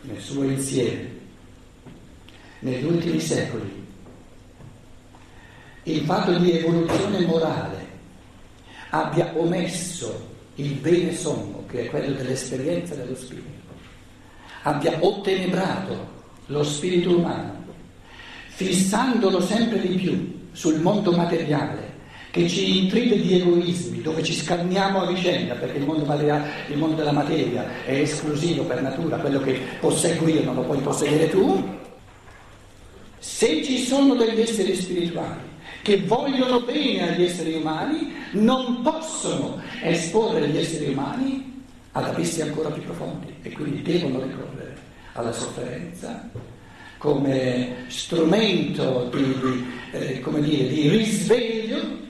nel 0.00 0.18
suo 0.18 0.44
insieme, 0.44 1.18
negli 2.60 2.84
ultimi 2.84 3.20
secoli, 3.20 3.86
il 5.82 6.00
fatto 6.06 6.38
di 6.38 6.56
evoluzione 6.56 7.26
morale 7.26 7.88
abbia 8.88 9.30
omesso 9.36 10.28
il 10.54 10.72
bene 10.76 11.14
sommo, 11.14 11.66
che 11.68 11.82
è 11.82 11.90
quello 11.90 12.14
dell'esperienza 12.14 12.94
dello 12.94 13.14
spirito, 13.14 13.68
abbia 14.62 14.96
ottenebrato 14.98 16.08
lo 16.46 16.64
spirito 16.64 17.18
umano, 17.18 17.64
fissandolo 18.46 19.42
sempre 19.42 19.78
di 19.78 19.94
più 19.96 20.48
sul 20.52 20.80
mondo 20.80 21.12
materiale, 21.12 21.89
che 22.30 22.48
ci 22.48 22.84
intride 22.84 23.20
di 23.20 23.40
egoismi, 23.40 24.02
dove 24.02 24.22
ci 24.22 24.32
scanniamo 24.32 25.02
a 25.02 25.06
vicenda, 25.06 25.54
perché 25.54 25.78
il 25.78 25.84
mondo, 25.84 26.04
il 26.12 26.76
mondo 26.76 26.96
della 26.96 27.12
materia 27.12 27.84
è 27.84 28.00
esclusivo 28.00 28.62
per 28.64 28.82
natura, 28.82 29.16
quello 29.16 29.40
che 29.40 29.58
posseggo 29.80 30.28
io 30.28 30.44
non 30.44 30.54
lo 30.54 30.62
puoi 30.62 30.78
possedere 30.78 31.28
tu, 31.28 31.78
Se 33.18 33.62
ci 33.62 33.78
sono 33.78 34.14
degli 34.14 34.40
esseri 34.40 34.74
spirituali 34.74 35.48
che 35.82 36.02
vogliono 36.06 36.60
bene 36.60 37.10
agli 37.10 37.24
esseri 37.24 37.54
umani, 37.54 38.12
non 38.32 38.80
possono 38.82 39.60
esporre 39.82 40.48
gli 40.48 40.56
esseri 40.56 40.92
umani 40.92 41.64
ad 41.92 42.04
abissi 42.04 42.42
ancora 42.42 42.70
più 42.70 42.82
profondi 42.82 43.34
e 43.42 43.50
quindi 43.50 43.82
devono 43.82 44.22
ricorrere 44.22 44.76
alla 45.14 45.32
sofferenza 45.32 46.30
come 46.98 47.86
strumento 47.88 49.10
di, 49.12 49.64
eh, 49.92 50.20
come 50.20 50.40
dire, 50.40 50.68
di 50.68 50.88
risveglio 50.88 52.08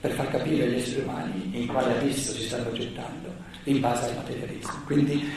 per 0.00 0.12
far 0.12 0.30
capire 0.30 0.64
agli 0.64 0.76
esseri 0.76 1.02
umani 1.02 1.50
in 1.52 1.66
quale 1.66 1.98
abisso 1.98 2.32
si 2.32 2.42
stanno 2.42 2.72
gettando 2.72 3.28
in 3.64 3.80
base 3.80 4.08
al 4.08 4.16
materialismo. 4.16 4.82
Quindi 4.86 5.30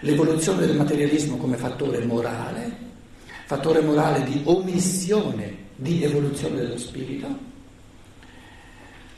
l'evoluzione 0.00 0.66
del 0.66 0.76
materialismo 0.76 1.36
come 1.36 1.56
fattore 1.56 2.04
morale, 2.04 2.76
fattore 3.44 3.80
morale 3.80 4.24
di 4.24 4.40
omissione 4.44 5.66
di 5.76 6.02
evoluzione 6.02 6.56
dello 6.56 6.78
spirito, 6.78 7.28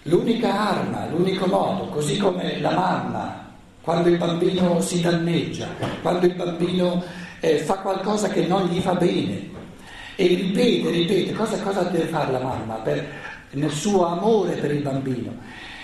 l'unica 0.03 0.69
arma, 0.69 1.09
l'unico 1.09 1.47
modo, 1.47 1.87
così 1.87 2.19
come 2.19 2.61
la 2.61 2.73
mamma, 2.73 3.49
quando 3.81 4.11
il 4.11 4.19
bambino 4.19 4.81
si 4.83 5.01
danneggia, 5.01 5.69
quando 6.03 6.27
il 6.27 6.35
bambino 6.35 7.03
eh, 7.41 7.59
fa 7.59 7.77
qualcosa 7.79 8.29
che 8.29 8.47
non 8.47 8.67
gli 8.67 8.81
fa 8.81 8.95
bene 8.95 9.49
e 10.17 10.27
ripete, 10.27 10.91
ripete, 10.91 11.33
cosa, 11.33 11.59
cosa 11.61 11.83
deve 11.85 12.05
fare 12.05 12.31
la 12.31 12.41
mamma 12.41 12.75
per, 12.75 13.09
nel 13.53 13.71
suo 13.71 14.07
amore 14.07 14.57
per 14.57 14.73
il 14.73 14.83
bambino? 14.83 15.35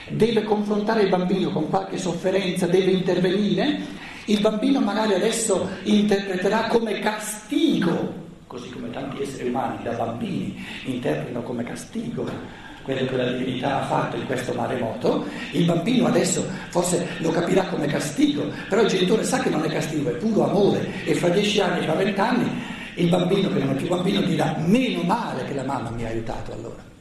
Deve 0.08 0.44
confrontare 0.44 1.02
il 1.02 1.08
bambino 1.08 1.50
con 1.50 1.68
qualche 1.68 1.98
sofferenza, 1.98 2.66
deve 2.66 2.92
intervenire, 2.92 3.78
il 4.26 4.40
bambino 4.40 4.80
magari 4.80 5.14
adesso 5.14 5.68
interpreterà 5.82 6.66
come 6.68 6.98
castigo, 7.00 8.24
così 8.46 8.70
come 8.70 8.90
tanti 8.90 9.22
esseri 9.22 9.48
umani 9.48 9.82
da 9.82 9.92
bambini 9.92 10.64
interpretano 10.84 11.42
come 11.42 11.64
castigo 11.64 12.64
quello 12.86 13.04
che 13.04 13.16
la 13.16 13.32
divinità 13.32 13.82
ha 13.82 13.86
fatto 13.86 14.16
in 14.16 14.26
questo 14.26 14.52
maremoto, 14.52 15.26
il 15.50 15.64
bambino 15.64 16.06
adesso 16.06 16.46
forse 16.68 17.04
lo 17.18 17.30
capirà 17.30 17.64
come 17.64 17.86
castigo, 17.86 18.48
però 18.68 18.82
il 18.82 18.86
genitore 18.86 19.24
sa 19.24 19.40
che 19.40 19.50
non 19.50 19.64
è 19.64 19.68
castigo, 19.68 20.08
è 20.08 20.12
puro 20.12 20.48
amore 20.48 21.04
e 21.04 21.14
fra 21.14 21.28
dieci 21.30 21.60
anni, 21.60 21.84
fra 21.84 21.94
vent'anni, 21.94 22.48
il 22.94 23.08
bambino 23.08 23.52
che 23.52 23.58
non 23.58 23.70
è 23.70 23.74
più 23.74 23.88
bambino 23.88 24.20
dirà 24.20 24.54
meno 24.58 25.02
male 25.02 25.44
che 25.46 25.54
la 25.54 25.64
mamma 25.64 25.90
mi 25.90 26.04
ha 26.04 26.08
aiutato 26.08 26.52
allora. 26.52 26.95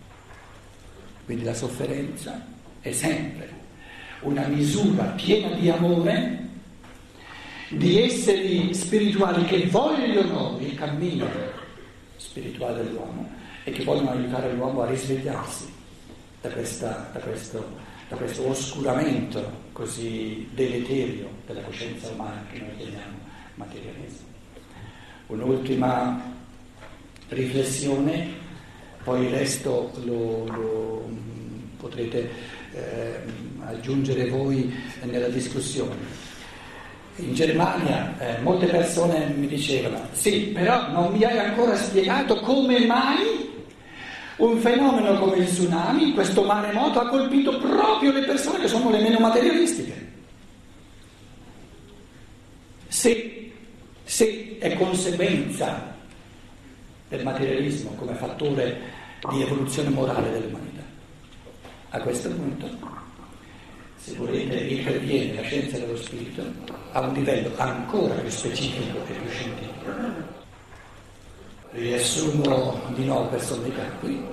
Quindi 1.25 1.43
la 1.43 1.53
sofferenza 1.53 2.45
è 2.81 2.91
sempre 2.91 3.49
una 4.21 4.47
misura 4.47 5.03
piena 5.15 5.55
di 5.55 5.69
amore 5.69 6.43
di 7.69 8.01
esseri 8.01 8.73
spirituali 8.73 9.43
che 9.45 9.65
vogliono 9.67 10.57
il 10.59 10.75
cammino 10.75 11.27
spirituale 12.15 12.83
dell'uomo 12.83 13.27
e 13.63 13.71
che 13.71 13.83
vogliono 13.83 14.11
aiutare 14.11 14.53
l'uomo 14.53 14.83
a 14.83 14.89
risvegliarsi 14.89 15.65
da, 16.41 16.49
questa, 16.49 17.09
da, 17.11 17.19
questo, 17.19 17.67
da 18.07 18.15
questo 18.15 18.47
oscuramento 18.47 19.63
così 19.71 20.47
deleterio 20.53 21.27
della 21.47 21.61
coscienza 21.61 22.09
umana 22.09 22.45
che 22.51 22.59
noi 22.59 22.75
chiamiamo 22.77 23.17
materialismo. 23.55 24.27
Un'ultima 25.27 26.33
riflessione, 27.29 28.43
poi 29.05 29.25
il 29.25 29.29
resto 29.29 29.91
lo, 30.03 30.47
lo 30.47 31.09
potrete 31.77 32.27
eh, 32.73 33.19
aggiungere 33.63 34.27
voi 34.29 34.73
nella 35.03 35.27
discussione. 35.27 35.93
In 37.17 37.35
Germania 37.35 38.17
eh, 38.17 38.41
molte 38.41 38.65
persone 38.65 39.27
mi 39.37 39.45
dicevano, 39.45 40.07
sì, 40.11 40.47
però 40.47 40.89
non 40.89 41.13
mi 41.13 41.23
hai 41.23 41.37
ancora 41.37 41.77
spiegato 41.77 42.39
come 42.39 42.83
mai 42.87 43.53
un 44.37 44.57
fenomeno 44.57 45.19
come 45.19 45.37
il 45.37 45.45
tsunami, 45.45 46.13
questo 46.13 46.43
maremoto, 46.43 46.99
ha 46.99 47.07
colpito 47.07 47.59
proprio 47.59 48.11
le 48.11 48.23
persone 48.23 48.59
che 48.59 48.67
sono 48.67 48.89
le 48.89 49.01
meno 49.01 49.19
materialistiche. 49.19 50.13
Se, 52.87 53.51
se 54.03 54.57
è 54.57 54.73
conseguenza 54.73 55.93
del 57.07 57.23
materialismo 57.23 57.91
come 57.91 58.13
fattore 58.15 58.94
di 59.31 59.41
evoluzione 59.41 59.89
morale 59.89 60.31
dell'umanità, 60.31 60.83
a 61.89 61.99
questo 62.01 62.29
punto, 62.29 62.69
se 63.97 64.13
volete, 64.15 64.57
interviene 64.57 65.35
la 65.35 65.41
scienza 65.41 65.77
dello 65.77 65.97
spirito 65.97 66.43
a 66.91 66.99
un 67.01 67.13
livello 67.13 67.51
ancora 67.57 68.13
più 68.15 68.29
specifico 68.29 68.97
e 69.07 69.13
più 69.13 69.29
scientifico. 69.29 70.33
Riassumo 71.71 72.81
di 72.93 73.05
nuovo 73.05 73.27
per 73.29 73.41
sommità 73.41 73.83
qui, 73.99 74.23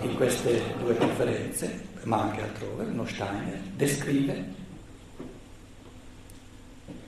in 0.00 0.14
queste 0.14 0.62
due 0.82 0.96
conferenze, 0.96 1.88
ma 2.04 2.22
anche 2.22 2.42
altrove, 2.42 2.84
uno 2.84 3.06
Steiner 3.06 3.60
descrive 3.76 4.58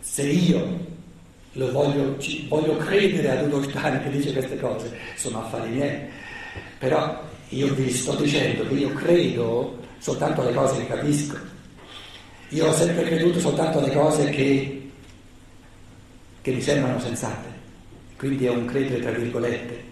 se 0.01 0.29
io 0.29 0.91
lo 1.53 1.71
voglio, 1.71 2.17
voglio 2.49 2.77
credere 2.77 3.31
ad 3.31 3.51
uno 3.51 3.63
Steiner 3.63 4.03
che 4.03 4.11
dice 4.11 4.33
queste 4.33 4.59
cose, 4.59 4.95
sono 5.17 5.43
affari 5.43 5.71
miei, 5.71 6.09
però 6.79 7.23
io 7.49 7.75
vi 7.75 7.91
sto 7.91 8.15
dicendo 8.15 8.67
che 8.67 8.75
io 8.75 8.93
credo 8.93 9.79
soltanto 9.99 10.41
alle 10.43 10.55
cose 10.55 10.79
che 10.79 10.87
capisco. 10.87 11.37
Io 12.49 12.67
ho 12.67 12.73
sempre 12.73 13.05
creduto 13.05 13.41
soltanto 13.41 13.79
alle 13.79 13.93
cose 13.93 14.29
che, 14.31 14.91
che 16.43 16.53
mi 16.53 16.61
sembrano 16.61 16.99
sensate 17.01 17.53
quindi 18.23 18.47
è 18.47 18.51
un 18.51 18.67
credere 18.67 19.01
tra 19.01 19.11
virgolette. 19.11 19.91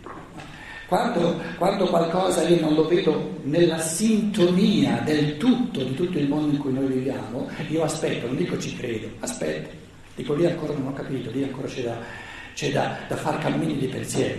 Quando, 0.86 1.40
quando, 1.58 1.86
qualcosa 1.86 2.46
io 2.46 2.60
non 2.60 2.74
lo 2.74 2.86
vedo 2.86 3.38
nella 3.42 3.78
sintonia 3.78 5.00
del 5.04 5.36
tutto, 5.36 5.82
di 5.82 5.96
tutto 5.96 6.16
il 6.16 6.28
mondo 6.28 6.52
in 6.54 6.58
cui 6.58 6.72
noi 6.72 6.86
viviamo, 6.86 7.48
io 7.66 7.82
aspetto, 7.82 8.26
non 8.28 8.36
dico 8.36 8.56
ci 8.56 8.76
credo, 8.76 9.08
aspetto, 9.18 9.70
dico 10.14 10.34
lì 10.34 10.46
ancora 10.46 10.74
non 10.74 10.86
ho 10.86 10.92
capito, 10.92 11.28
lì 11.32 11.42
ancora 11.42 11.66
c'è 11.66 11.82
da, 11.82 11.98
c'è 12.54 12.70
da, 12.70 12.98
da 13.08 13.16
far 13.16 13.38
cammini 13.38 13.76
di 13.76 13.86
pensiero. 13.86 14.38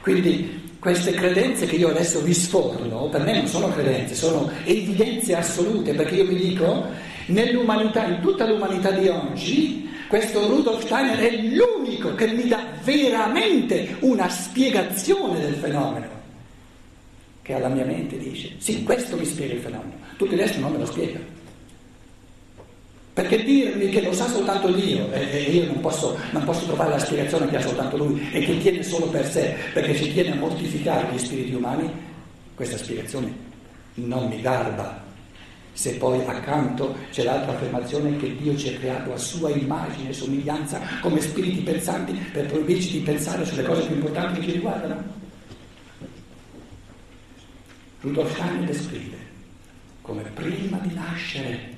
Quindi 0.00 0.71
queste 0.82 1.12
credenze 1.12 1.64
che 1.66 1.76
io 1.76 1.90
adesso 1.90 2.20
vi 2.22 2.34
sforno, 2.34 3.06
per 3.06 3.22
me 3.22 3.36
non 3.36 3.46
sono 3.46 3.68
credenze, 3.68 4.16
sono 4.16 4.50
evidenze 4.64 5.36
assolute, 5.36 5.94
perché 5.94 6.16
io 6.16 6.24
vi 6.24 6.34
dico, 6.34 6.86
nell'umanità, 7.26 8.04
in 8.06 8.18
tutta 8.20 8.48
l'umanità 8.48 8.90
di 8.90 9.06
oggi, 9.06 9.88
questo 10.08 10.44
Rudolf 10.48 10.82
Steiner 10.82 11.16
è 11.20 11.36
l'unico 11.40 12.16
che 12.16 12.26
mi 12.32 12.48
dà 12.48 12.66
veramente 12.82 13.94
una 14.00 14.28
spiegazione 14.28 15.38
del 15.38 15.54
fenomeno, 15.54 16.08
che 17.42 17.54
alla 17.54 17.68
mia 17.68 17.84
mente 17.84 18.18
dice, 18.18 18.54
sì, 18.58 18.82
questo 18.82 19.16
mi 19.16 19.24
spiega 19.24 19.54
il 19.54 19.60
fenomeno, 19.60 19.92
tutto 20.16 20.34
il 20.34 20.40
resto 20.40 20.58
non 20.58 20.72
me 20.72 20.78
lo 20.78 20.86
spiega. 20.86 21.20
Perché 23.12 23.42
dirmi 23.44 23.90
che 23.90 24.00
lo 24.00 24.12
sa 24.12 24.26
soltanto 24.26 24.72
Dio 24.72 25.12
e 25.12 25.42
io 25.50 25.66
non 25.66 25.80
posso, 25.80 26.18
non 26.30 26.44
posso 26.44 26.64
trovare 26.64 26.90
la 26.90 26.98
spiegazione 26.98 27.46
che 27.48 27.56
ha 27.56 27.60
soltanto 27.60 27.98
Lui 27.98 28.26
e 28.32 28.40
che 28.40 28.58
tiene 28.58 28.82
solo 28.82 29.06
per 29.06 29.26
sé, 29.26 29.54
perché 29.74 29.94
ci 29.94 30.12
tiene 30.12 30.32
a 30.32 30.36
mortificare 30.36 31.12
gli 31.12 31.18
spiriti 31.18 31.52
umani, 31.52 31.90
questa 32.54 32.78
spiegazione 32.78 33.50
non 33.94 34.28
mi 34.28 34.40
garba 34.40 35.02
se 35.74 35.94
poi 35.94 36.22
accanto 36.26 36.94
c'è 37.10 37.24
l'altra 37.24 37.52
affermazione 37.52 38.16
che 38.18 38.36
Dio 38.36 38.56
ci 38.56 38.68
ha 38.68 38.78
creato 38.78 39.14
a 39.14 39.16
sua 39.16 39.50
immagine 39.50 40.10
e 40.10 40.12
somiglianza 40.12 40.80
come 41.00 41.20
spiriti 41.20 41.60
pensanti 41.60 42.12
per 42.12 42.46
proibirci 42.46 42.92
di 42.92 43.00
pensare 43.00 43.44
sulle 43.46 43.62
cose 43.62 43.86
più 43.86 43.94
importanti 43.94 44.40
che 44.40 44.46
ci 44.46 44.52
riguardano. 44.52 45.20
Rudolf 48.00 48.34
Steiner 48.34 48.64
descrive 48.64 49.16
come 50.02 50.22
prima 50.34 50.78
di 50.78 50.94
nascere 50.94 51.71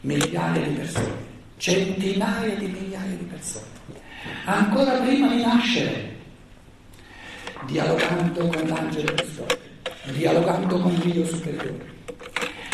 migliaia 0.00 0.66
di 0.66 0.74
persone, 0.74 1.14
centinaia 1.56 2.54
di 2.54 2.66
migliaia 2.66 3.16
di 3.16 3.24
persone, 3.24 3.66
ancora 4.44 4.98
prima 4.98 5.28
di 5.28 5.42
nascere, 5.42 6.16
dialogando 7.66 8.46
con 8.46 8.68
l'angelo 8.68 9.12
custode, 9.14 9.60
dialogando 10.12 10.78
con 10.80 11.00
Dio 11.00 11.24
superiore 11.26 11.94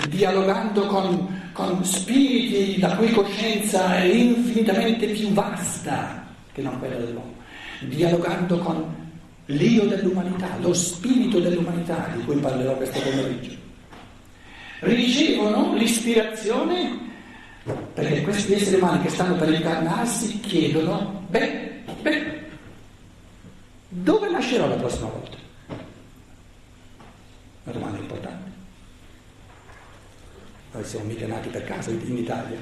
dialogando 0.09 0.87
con, 0.87 1.51
con 1.53 1.85
spiriti 1.85 2.79
la 2.81 2.97
cui 2.97 3.11
coscienza 3.11 3.99
è 3.99 4.05
infinitamente 4.05 5.07
più 5.09 5.29
vasta 5.31 6.27
che 6.53 6.63
non 6.63 6.79
quella 6.79 6.97
dell'uomo, 6.97 7.35
dialogando 7.81 8.59
con 8.59 9.01
l'io 9.47 9.85
dell'umanità, 9.87 10.49
lo 10.61 10.73
spirito 10.73 11.41
dell'umanità 11.41 12.11
di 12.15 12.23
cui 12.25 12.37
parlerò 12.37 12.77
questo 12.77 13.01
pomeriggio. 13.01 13.51
Ricevono 14.81 15.75
l'ispirazione 15.77 17.02
perché 17.65 18.23
questi 18.23 18.55
esseri 18.55 18.77
umani 18.77 19.03
che 19.03 19.11
stanno 19.11 19.37
per 19.37 19.53
incarnarsi 19.53 20.41
chiedono, 20.41 21.25
beh, 21.29 21.83
beh, 22.03 22.41
dove 23.89 24.31
nascerò 24.31 24.67
la 24.67 24.75
prossima 24.75 25.09
volta? 25.09 25.37
Una 27.65 27.75
domanda 27.75 27.99
importante. 27.99 28.51
Noi 30.73 30.85
siamo 30.85 31.05
mica 31.05 31.27
nati 31.27 31.49
per 31.51 31.65
caso 31.65 31.91
in 31.91 32.17
Italia. 32.17 32.59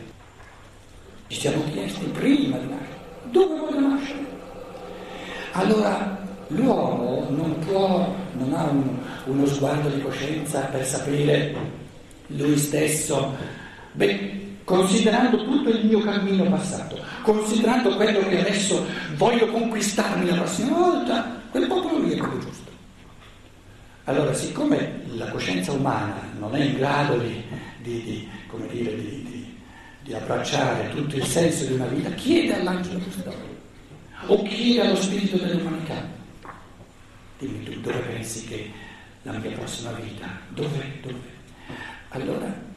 Ci 1.28 1.40
siamo 1.40 1.64
chiesti 1.70 2.04
prima 2.06 2.58
di 2.58 2.66
nascere, 2.66 2.98
dove 3.30 3.58
voglio 3.58 3.80
nascere? 3.80 4.26
Allora 5.52 6.18
l'uomo 6.48 7.26
non 7.30 7.58
può, 7.60 8.14
non 8.32 8.52
ha 8.52 8.64
un, 8.64 8.98
uno 9.26 9.46
sguardo 9.46 9.88
di 9.88 10.02
coscienza 10.02 10.60
per 10.62 10.84
sapere 10.84 11.54
lui 12.26 12.58
stesso, 12.58 13.34
beh, 13.92 14.49
considerando 14.64 15.44
tutto 15.44 15.70
il 15.70 15.86
mio 15.86 16.00
cammino 16.00 16.44
passato, 16.48 16.98
considerando 17.22 17.96
quello 17.96 18.20
che 18.28 18.40
adesso 18.40 18.84
voglio 19.16 19.46
conquistarmi 19.48 20.26
la 20.26 20.36
prossima 20.36 20.76
volta, 20.76 21.40
quel 21.50 21.66
popolo 21.66 21.98
lì 21.98 22.12
è 22.12 22.16
quello 22.16 22.38
giusto. 22.38 22.70
Allora, 24.04 24.32
siccome 24.34 25.02
la 25.14 25.28
coscienza 25.28 25.72
umana 25.72 26.20
non 26.38 26.54
è 26.54 26.64
in 26.64 26.76
grado 26.76 27.18
di, 27.18 27.42
di, 27.82 28.02
di, 28.02 28.28
dire, 28.70 28.96
di 30.02 30.14
abbracciare 30.14 30.90
tutto 30.90 31.16
il 31.16 31.24
senso 31.24 31.66
di 31.66 31.74
una 31.74 31.86
vita, 31.86 32.10
chiede 32.10 32.54
all'angelo 32.54 32.98
custode 32.98 33.58
o 34.26 34.42
chiede 34.42 34.86
allo 34.86 34.96
spirito 34.96 35.36
dell'umanità. 35.36 36.18
Dimmi 37.38 37.62
tu 37.64 37.80
dove 37.80 37.98
pensi 37.98 38.44
che 38.44 38.70
la 39.22 39.32
mia 39.32 39.52
prossima 39.52 39.92
vita, 39.92 40.26
dove, 40.48 40.98
dove? 41.02 41.38
Allora 42.08 42.68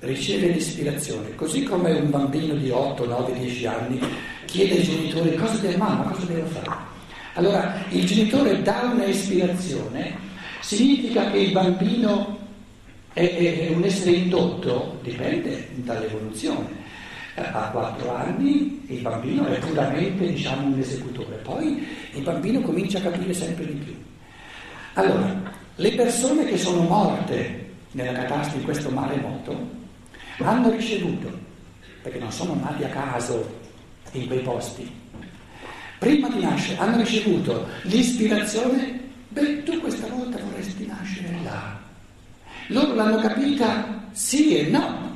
riceve 0.00 0.48
l'ispirazione, 0.48 1.34
così 1.34 1.64
come 1.64 1.92
un 1.92 2.10
bambino 2.10 2.54
di 2.54 2.70
8, 2.70 3.04
9, 3.04 3.32
10 3.32 3.66
anni 3.66 4.00
chiede 4.44 4.76
ai 4.76 4.82
genitori 4.82 5.34
cosa 5.34 5.56
devo 5.56 5.76
mamma, 5.76 6.10
cosa 6.10 6.26
devo 6.26 6.46
fare. 6.46 6.86
Allora 7.34 7.84
il 7.90 8.04
genitore 8.04 8.62
dà 8.62 8.90
una 8.92 9.04
ispirazione, 9.04 10.16
significa 10.60 11.30
che 11.30 11.38
il 11.38 11.52
bambino 11.52 12.38
è, 13.12 13.20
è, 13.20 13.68
è 13.68 13.74
un 13.74 13.84
essere 13.84 14.12
indotto, 14.12 14.98
dipende 15.02 15.68
dall'evoluzione. 15.74 16.86
A 17.34 17.70
quattro 17.70 18.16
anni 18.16 18.84
il 18.88 19.00
bambino 19.00 19.46
è 19.46 19.58
puramente 19.58 20.26
diciamo, 20.32 20.66
un 20.66 20.78
esecutore, 20.78 21.36
poi 21.36 21.86
il 22.12 22.22
bambino 22.22 22.60
comincia 22.60 22.98
a 22.98 23.02
capire 23.02 23.32
sempre 23.32 23.66
di 23.66 23.74
più. 23.74 23.94
Allora, 24.94 25.40
le 25.76 25.92
persone 25.92 26.44
che 26.46 26.58
sono 26.58 26.82
morte 26.82 27.66
nella 27.92 28.12
catastrofe 28.12 28.58
di 28.58 28.64
questo 28.64 28.90
maremoto 28.90 29.86
hanno 30.46 30.70
ricevuto, 30.70 31.30
perché 32.02 32.18
non 32.18 32.32
sono 32.32 32.54
nati 32.54 32.84
a 32.84 32.88
caso 32.88 33.56
in 34.12 34.26
quei 34.26 34.40
posti, 34.40 34.90
prima 35.98 36.28
di 36.28 36.40
nascere 36.40 36.78
hanno 36.78 36.98
ricevuto 36.98 37.68
l'ispirazione, 37.82 39.00
beh 39.28 39.62
tu 39.64 39.80
questa 39.80 40.06
volta 40.06 40.38
vorresti 40.38 40.86
nascere 40.86 41.36
là. 41.42 41.78
Loro 42.68 42.94
l'hanno 42.94 43.18
capita 43.18 44.06
sì 44.12 44.56
e 44.56 44.68
no. 44.68 45.06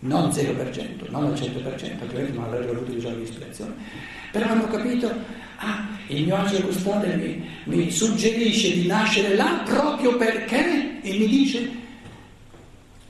Non 0.00 0.30
0%, 0.30 1.10
non 1.10 1.24
al 1.24 1.32
100%, 1.32 2.00
altrimenti 2.00 2.32
non 2.32 2.44
avrebbero 2.44 2.78
avuto 2.78 2.92
bisogno 2.92 3.16
di 3.16 3.22
ispirazione. 3.22 3.74
Però 4.30 4.48
hanno 4.48 4.68
capito, 4.68 5.12
ah, 5.56 5.88
il 6.06 6.24
mio 6.24 6.36
angelo 6.36 6.66
custode 6.66 7.16
mi, 7.16 7.48
mi 7.64 7.90
suggerisce 7.90 8.74
di 8.74 8.86
nascere 8.86 9.34
là 9.34 9.62
proprio 9.64 10.16
perché, 10.16 11.00
e 11.00 11.18
mi 11.18 11.26
dice, 11.26 11.68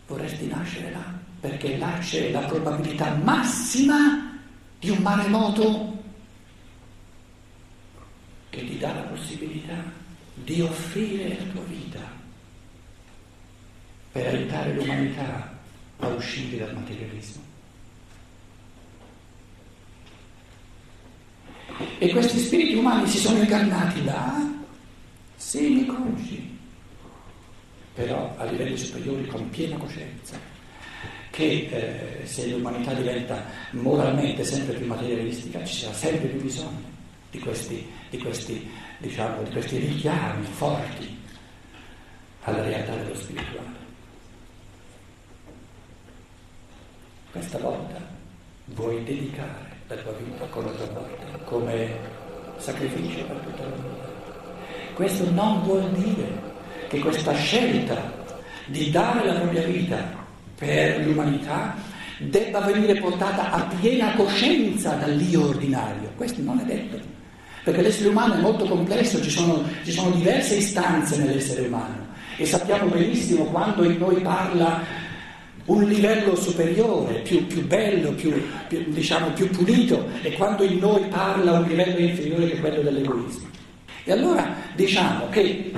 vorresti 0.09 0.47
nascere 0.47 0.91
là, 0.91 1.05
perché 1.39 1.77
là 1.77 1.99
c'è 2.01 2.31
la 2.31 2.41
probabilità 2.41 3.15
massima 3.15 4.41
di 4.79 4.91
un 4.91 4.99
maremoto 4.99 6.03
che 8.49 8.67
ti 8.67 8.79
dà 8.79 8.95
la 8.95 9.03
possibilità 9.03 9.75
di 10.35 10.61
offrire 10.63 11.37
la 11.37 11.53
tua 11.53 11.63
vita 11.65 12.01
per 14.13 14.27
aiutare 14.27 14.75
l'umanità 14.75 15.57
a 15.99 16.07
uscire 16.09 16.65
dal 16.65 16.75
materialismo. 16.75 17.43
E 21.99 22.09
questi 22.09 22.39
spiriti 22.39 22.75
umani 22.75 23.07
si 23.07 23.19
sono 23.19 23.39
incarnati 23.39 24.05
là, 24.05 24.51
semiconsci, 25.37 26.58
però 27.99 28.33
a 28.37 28.45
livelli 28.45 28.77
superiori 28.77 29.27
con 29.27 29.51
piena 29.51 29.77
coscienza, 29.77 30.39
che 31.31 31.69
eh, 31.69 32.27
se 32.27 32.47
l'umanità 32.47 32.95
diventa 32.95 33.43
moralmente 33.73 34.45
sempre 34.45 34.77
più 34.77 34.87
materialistica 34.87 35.65
ci 35.65 35.81
sarà 35.81 35.95
sempre 35.95 36.29
più 36.29 36.43
bisogno 36.43 36.85
di 37.33 37.41
questi, 37.41 37.85
di 38.09 38.19
questi, 38.19 38.71
diciamo, 38.99 39.43
di 39.43 39.51
questi 39.51 39.79
richiami 39.79 40.45
forti 40.45 41.19
alla 42.43 42.63
realtà 42.63 42.95
dello 42.95 43.17
spirituale. 43.17 43.77
Questa 47.33 47.59
volta 47.59 48.01
vuoi 48.67 49.03
dedicare 49.03 49.77
la 49.89 49.97
tua 49.97 50.13
vita 50.13 50.45
con 50.47 50.65
la 50.67 50.71
tua 50.71 50.91
morte 50.93 51.45
come 51.47 51.99
sacrificio 52.59 53.25
per 53.25 53.37
tutta 53.39 53.65
l'umanità. 53.65 54.07
Questo 54.95 55.31
non 55.33 55.63
vuol 55.65 55.91
dire 55.95 56.48
che 56.89 56.99
questa 56.99 57.35
scelta 57.35 58.27
di 58.67 58.91
dare 58.91 59.27
la 59.27 59.41
propria 59.41 59.63
vita 59.63 59.97
per 60.57 61.01
l'umanità 61.05 61.77
debba 62.19 62.61
venire 62.61 62.95
portata 62.97 63.51
a 63.51 63.69
piena 63.81 64.13
coscienza 64.15 64.93
dall'io 64.95 65.49
ordinario. 65.49 66.11
Questo 66.17 66.43
non 66.43 66.59
è 66.59 66.65
detto 66.65 67.17
perché 67.63 67.83
l'essere 67.83 68.09
umano 68.09 68.35
è 68.35 68.41
molto 68.41 68.65
complesso, 68.65 69.23
ci 69.23 69.31
sono, 69.31 69.63
ci 69.85 69.93
sono 69.93 70.11
diverse 70.11 70.57
istanze 70.57 71.19
nell'essere 71.19 71.67
umano 71.67 72.07
e 72.37 72.47
sappiamo 72.47 72.89
benissimo 72.89 73.45
quando 73.45 73.85
in 73.85 73.99
noi 73.99 74.21
parla 74.23 74.83
un 75.67 75.83
livello 75.85 76.35
superiore, 76.35 77.21
più, 77.21 77.47
più 77.47 77.67
bello, 77.67 78.13
più, 78.13 78.33
più, 78.69 78.85
diciamo, 78.89 79.33
più 79.33 79.51
pulito, 79.51 80.09
e 80.23 80.33
quando 80.33 80.63
in 80.63 80.79
noi 80.79 81.03
parla 81.09 81.59
un 81.59 81.67
livello 81.67 81.99
inferiore 81.99 82.49
che 82.49 82.59
quello 82.59 82.81
dell'egoismo. 82.81 83.49
E 84.05 84.13
allora 84.13 84.55
diciamo 84.75 85.29
che 85.29 85.71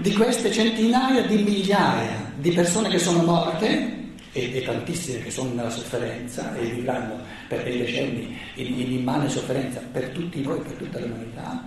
di 0.00 0.12
queste 0.12 0.50
centinaia 0.50 1.22
di 1.22 1.36
migliaia 1.42 2.32
di 2.36 2.50
persone 2.52 2.88
che 2.88 2.98
sono 2.98 3.22
morte, 3.22 3.98
e, 4.32 4.56
e, 4.56 4.62
tantissime 4.62 5.22
che 5.22 5.30
sono 5.30 5.52
nella 5.54 5.70
sofferenza 5.70 6.54
e 6.56 6.66
vivranno 6.66 7.18
per 7.48 7.64
dei 7.64 7.78
decenni 7.78 8.38
in, 8.54 8.78
in 8.78 8.92
immane 8.92 9.28
sofferenza 9.28 9.80
per 9.92 10.08
tutti 10.10 10.40
noi, 10.40 10.60
per 10.60 10.72
tutta 10.72 11.00
l'umanità, 11.00 11.64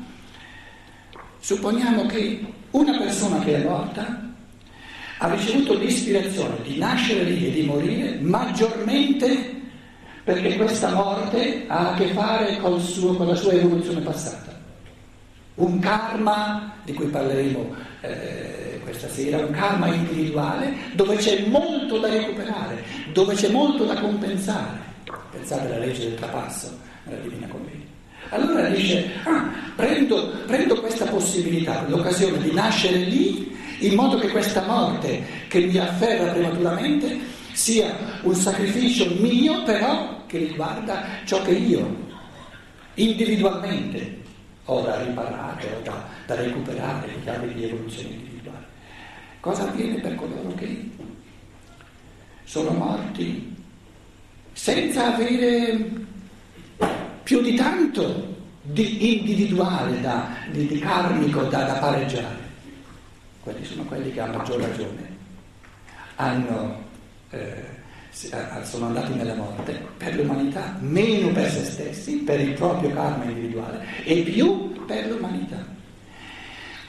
supponiamo 1.39 2.05
che 2.05 2.45
una 2.71 2.97
persona 2.97 3.39
che 3.39 3.55
è 3.55 3.63
morta 3.67 4.31
ha 5.17 5.33
ricevuto 5.33 5.73
l'ispirazione 5.73 6.55
di 6.63 6.77
nascere 6.77 7.23
lì 7.23 7.47
e 7.47 7.51
di 7.51 7.63
morire 7.63 8.17
maggiormente 8.21 9.61
perché 10.23 10.55
questa 10.55 10.93
morte 10.93 11.65
ha 11.67 11.91
a 11.91 11.93
che 11.95 12.07
fare 12.07 12.57
con, 12.57 12.79
suo, 12.79 13.15
con 13.15 13.27
la 13.27 13.35
sua 13.35 13.51
evoluzione 13.51 13.99
passata. 13.99 14.52
Un 15.55 15.79
karma 15.79 16.73
di 16.83 16.93
cui 16.93 17.07
parleremo 17.07 17.75
eh, 18.01 18.79
questa 18.83 19.07
sera, 19.07 19.37
un 19.37 19.51
karma 19.51 19.87
individuale 19.93 20.73
dove 20.93 21.15
c'è 21.17 21.45
molto 21.45 21.99
da 21.99 22.09
recuperare, 22.09 22.83
dove 23.13 23.35
c'è 23.35 23.49
molto 23.49 23.85
da 23.85 23.99
compensare. 23.99 24.91
Pensate 25.31 25.67
alla 25.67 25.77
legge 25.77 26.09
del 26.09 26.15
trapasso 26.15 26.75
nella 27.03 27.21
Divina 27.21 27.47
Commedia. 27.47 27.85
Allora 28.29 28.67
dice, 28.69 29.11
ah, 29.25 29.51
prendo, 29.75 30.31
prendo 30.47 30.79
questa 30.79 31.05
possibilità, 31.05 31.85
l'occasione 31.87 32.39
di 32.39 32.51
nascere 32.51 32.97
lì, 32.97 33.55
in 33.79 33.93
modo 33.93 34.17
che 34.17 34.29
questa 34.29 34.63
morte 34.65 35.23
che 35.47 35.59
mi 35.59 35.77
afferra 35.77 36.31
prematuramente 36.31 37.19
sia 37.51 37.95
un 38.23 38.33
sacrificio 38.33 39.05
mio, 39.19 39.61
però 39.63 40.25
che 40.25 40.39
riguarda 40.39 41.03
ciò 41.25 41.43
che 41.43 41.51
io 41.51 42.11
individualmente 42.95 44.21
ho 44.65 44.81
da 44.81 45.03
riparare, 45.03 45.75
ho 45.75 45.81
da, 45.81 46.05
da 46.25 46.35
recuperare, 46.35 47.07
le 47.07 47.21
chiavi 47.21 47.53
di 47.53 47.65
evoluzione 47.65 48.15
individuale. 48.15 48.65
Cosa 49.39 49.63
avviene 49.67 49.99
per 49.99 50.15
coloro 50.15 50.53
che 50.55 50.89
sono 52.43 52.71
morti 52.71 53.55
senza 54.53 55.13
avere 55.13 55.89
più 57.23 57.41
di 57.41 57.55
tanto 57.55 58.31
di 58.61 59.17
individuale, 59.19 59.99
da, 59.99 60.29
di, 60.49 60.67
di 60.67 60.79
karmico 60.79 61.43
da, 61.43 61.63
da 61.63 61.73
pareggiare? 61.73 62.41
Quelli 63.41 63.65
sono 63.65 63.83
quelli 63.83 64.13
che 64.13 64.21
a 64.21 64.27
maggior 64.27 64.61
ragione 64.61 65.11
hanno 66.15 66.81
eh, 67.31 67.72
sono 68.13 68.85
andati 68.85 69.13
nella 69.13 69.33
morte 69.33 69.73
per 69.97 70.15
l'umanità, 70.15 70.75
meno 70.79 71.31
per 71.31 71.49
se 71.49 71.65
stessi, 71.65 72.17
per 72.17 72.39
il 72.39 72.53
proprio 72.53 72.91
karma 72.91 73.23
individuale 73.23 73.83
e 74.03 74.21
più 74.21 74.85
per 74.85 75.07
l'umanità. 75.07 75.57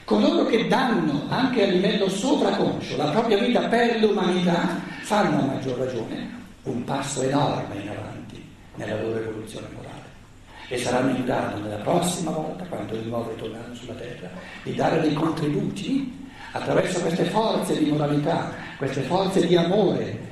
Coloro 0.05 0.45
che 0.45 0.67
danno 0.67 1.25
anche 1.29 1.63
a 1.63 1.67
livello 1.67 2.07
sovraconscio 2.07 2.95
la 2.95 3.09
propria 3.09 3.39
vita 3.39 3.61
per 3.61 3.99
l'umanità 3.99 4.79
fanno 5.01 5.39
a 5.39 5.45
maggior 5.45 5.79
ragione 5.79 6.29
un 6.63 6.83
passo 6.83 7.23
enorme 7.23 7.81
in 7.81 7.89
avanti 7.89 8.47
nella 8.75 9.01
loro 9.01 9.17
evoluzione 9.17 9.67
morale 9.73 10.03
e 10.67 10.77
saranno 10.77 11.15
in 11.15 11.25
grado 11.25 11.59
nella 11.59 11.77
prossima 11.77 12.31
volta, 12.31 12.65
quando 12.65 12.95
di 12.95 13.07
nuovo 13.07 13.31
ritorneranno 13.31 13.73
sulla 13.73 13.93
terra, 13.93 14.29
di 14.63 14.75
dare 14.75 15.01
dei 15.01 15.13
contributi 15.13 16.27
attraverso 16.51 16.99
queste 17.01 17.25
forze 17.25 17.77
di 17.77 17.89
moralità, 17.89 18.51
queste 18.77 19.01
forze 19.01 19.45
di 19.45 19.55
amore 19.55 20.24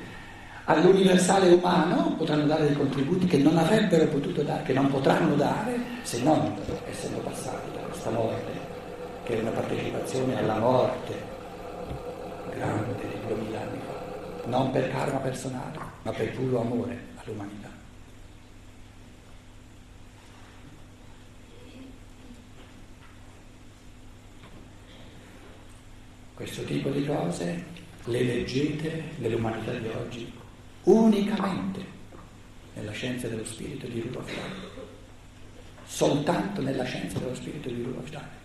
all'universale 0.64 1.52
umano 1.52 2.14
potranno 2.16 2.46
dare 2.46 2.66
dei 2.66 2.74
contributi 2.74 3.26
che 3.26 3.38
non 3.38 3.58
avrebbero 3.58 4.06
potuto 4.06 4.42
dare, 4.42 4.62
che 4.62 4.72
non 4.72 4.88
potranno 4.88 5.34
dare 5.34 5.78
se 6.02 6.22
non 6.22 6.54
essendo 6.88 7.18
passati 7.18 7.70
da 7.74 7.80
questa 7.80 8.10
morte, 8.10 8.52
che 9.24 9.38
è 9.38 9.40
una 9.40 9.50
partecipazione 9.50 10.38
alla 10.38 10.58
morte 10.58 11.32
grande 12.54 13.02
di 13.02 13.26
duemila 13.26 13.60
anni 13.60 13.78
fa, 13.84 14.48
non 14.48 14.70
per 14.70 14.90
karma 14.90 15.18
personale, 15.18 15.78
ma 16.02 16.12
per 16.12 16.30
puro 16.32 16.60
amore 16.60 16.98
all'umanità. 17.16 17.72
Questo 26.34 26.62
tipo 26.64 26.90
di 26.90 27.06
cose 27.06 27.64
le 28.04 28.22
leggete 28.22 29.02
nell'umanità 29.18 29.72
di 29.72 29.88
oggi 29.88 30.42
unicamente 30.84 31.92
nella 32.74 32.92
scienza 32.92 33.28
dello 33.28 33.44
spirito 33.44 33.86
di 33.86 34.00
Rudolf 34.00 34.28
Steiner. 34.28 34.72
Soltanto 35.86 36.60
nella 36.60 36.84
scienza 36.84 37.18
dello 37.18 37.34
spirito 37.34 37.68
di 37.68 37.82
Rudolf 37.82 38.06
Steiner. 38.06 38.42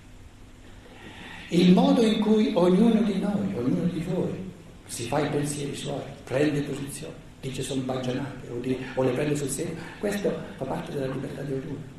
Il 1.50 1.74
modo 1.74 2.04
in 2.04 2.20
cui 2.20 2.52
ognuno 2.54 3.02
di 3.02 3.18
noi, 3.20 3.54
ognuno 3.56 3.86
di 3.86 4.00
voi, 4.02 4.52
si 4.86 5.08
fa 5.08 5.20
i 5.20 5.30
pensieri 5.30 5.76
suoi, 5.76 6.02
prende 6.24 6.62
posizione, 6.62 7.14
dice 7.42 7.62
sono 7.64 7.82
baggianate 7.82 8.50
o, 8.50 8.62
o 8.96 9.04
le 9.04 9.12
prende 9.12 9.36
sul 9.36 9.50
serio, 9.50 9.76
questo 10.00 10.32
fa 10.58 10.66
parte 10.66 10.92
della 10.92 11.12
libertà 11.12 11.42
di 11.42 11.54
ognuno. 11.54 11.98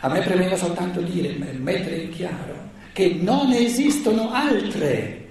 A 0.00 0.08
me 0.08 0.20
premeva 0.20 0.56
soltanto 0.56 1.00
dire, 1.00 1.32
mettere 1.32 1.96
in 1.96 2.10
chiaro 2.10 2.70
che 2.92 3.14
non 3.20 3.52
esistono 3.52 4.32
altre 4.32 5.28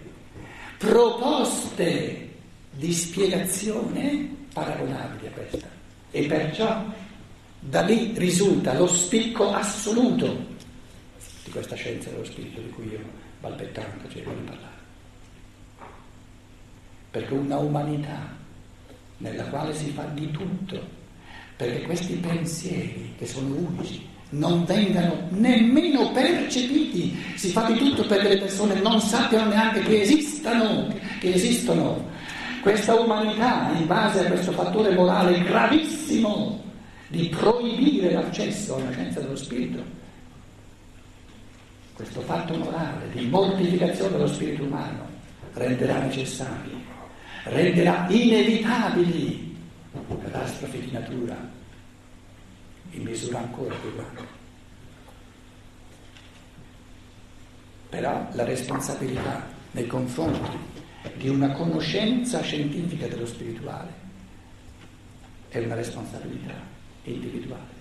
proposte 0.78 2.31
di 2.72 2.94
spiegazione 2.94 4.30
paragonabili 4.54 5.28
a 5.28 5.32
questa. 5.32 5.68
E 6.12 6.26
perciò 6.26 6.84
da 7.60 7.82
lì 7.82 8.14
risulta 8.16 8.74
lo 8.74 8.88
spicco 8.88 9.54
assoluto 9.54 10.50
di 11.44 11.52
questa 11.52 11.76
scienza 11.76 12.10
dello 12.10 12.26
spirito 12.26 12.62
di 12.62 12.70
cui 12.70 12.90
io 12.90 13.00
balbettando 13.40 14.10
cerco 14.10 14.32
di 14.32 14.42
parlare. 14.42 14.80
Perché 17.12 17.34
una 17.34 17.58
umanità 17.58 18.36
nella 19.18 19.44
quale 19.46 19.74
si 19.74 19.92
fa 19.92 20.04
di 20.14 20.32
tutto, 20.32 20.82
perché 21.56 21.82
questi 21.82 22.14
pensieri 22.14 23.14
che 23.18 23.28
sono 23.28 23.56
unici, 23.56 24.08
non 24.32 24.64
vengano 24.66 25.28
nemmeno 25.30 26.12
percepiti. 26.12 27.18
Si 27.36 27.50
fa 27.50 27.70
di 27.70 27.78
tutto 27.78 28.06
perché 28.06 28.30
le 28.30 28.38
persone 28.40 28.80
non 28.80 29.00
sappiano 29.02 29.50
neanche 29.50 29.82
che 29.82 30.02
esistano, 30.02 30.94
che 31.20 31.34
esistono. 31.34 32.10
Questa 32.62 32.94
umanità, 32.94 33.72
in 33.76 33.88
base 33.88 34.26
a 34.26 34.28
questo 34.30 34.52
fattore 34.52 34.94
morale 34.94 35.42
gravissimo 35.42 36.64
di 37.08 37.28
proibire 37.28 38.14
l'accesso 38.14 38.76
alla 38.76 38.92
scienza 38.92 39.20
dello 39.20 39.36
spirito, 39.36 39.84
questo 41.94 42.22
fatto 42.22 42.56
morale 42.56 43.10
di 43.12 43.26
mortificazione 43.28 44.12
dello 44.12 44.28
spirito 44.28 44.64
umano 44.64 45.08
renderà 45.54 46.00
necessari, 46.00 46.84
renderà 47.44 48.06
inevitabili 48.10 49.58
catastrofi 50.22 50.80
di 50.80 50.92
natura 50.92 51.36
in 52.92 53.04
misura 53.04 53.40
ancora 53.40 53.76
più 53.76 53.94
grande. 53.96 54.40
Però 57.90 58.28
la 58.32 58.44
responsabilità 58.46 59.48
nei 59.72 59.88
confronti 59.88 60.71
di 61.16 61.30
una 61.30 61.52
conoscenza 61.52 62.42
scientifica 62.42 63.08
dello 63.08 63.26
spirituale 63.26 63.94
è 65.50 65.60
una 65.60 65.76
responsabilità 65.76 66.54
individuale. 67.04 67.80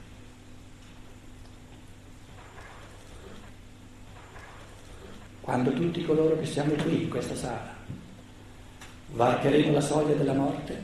Quando 5.41 5.73
tutti 5.73 6.05
coloro 6.05 6.39
che 6.39 6.47
siamo 6.47 6.75
qui 6.75 7.03
in 7.03 7.09
questa 7.09 7.35
sala 7.35 7.75
varcheremo 9.13 9.73
la 9.73 9.81
soglia 9.81 10.15
della 10.15 10.35
morte, 10.35 10.83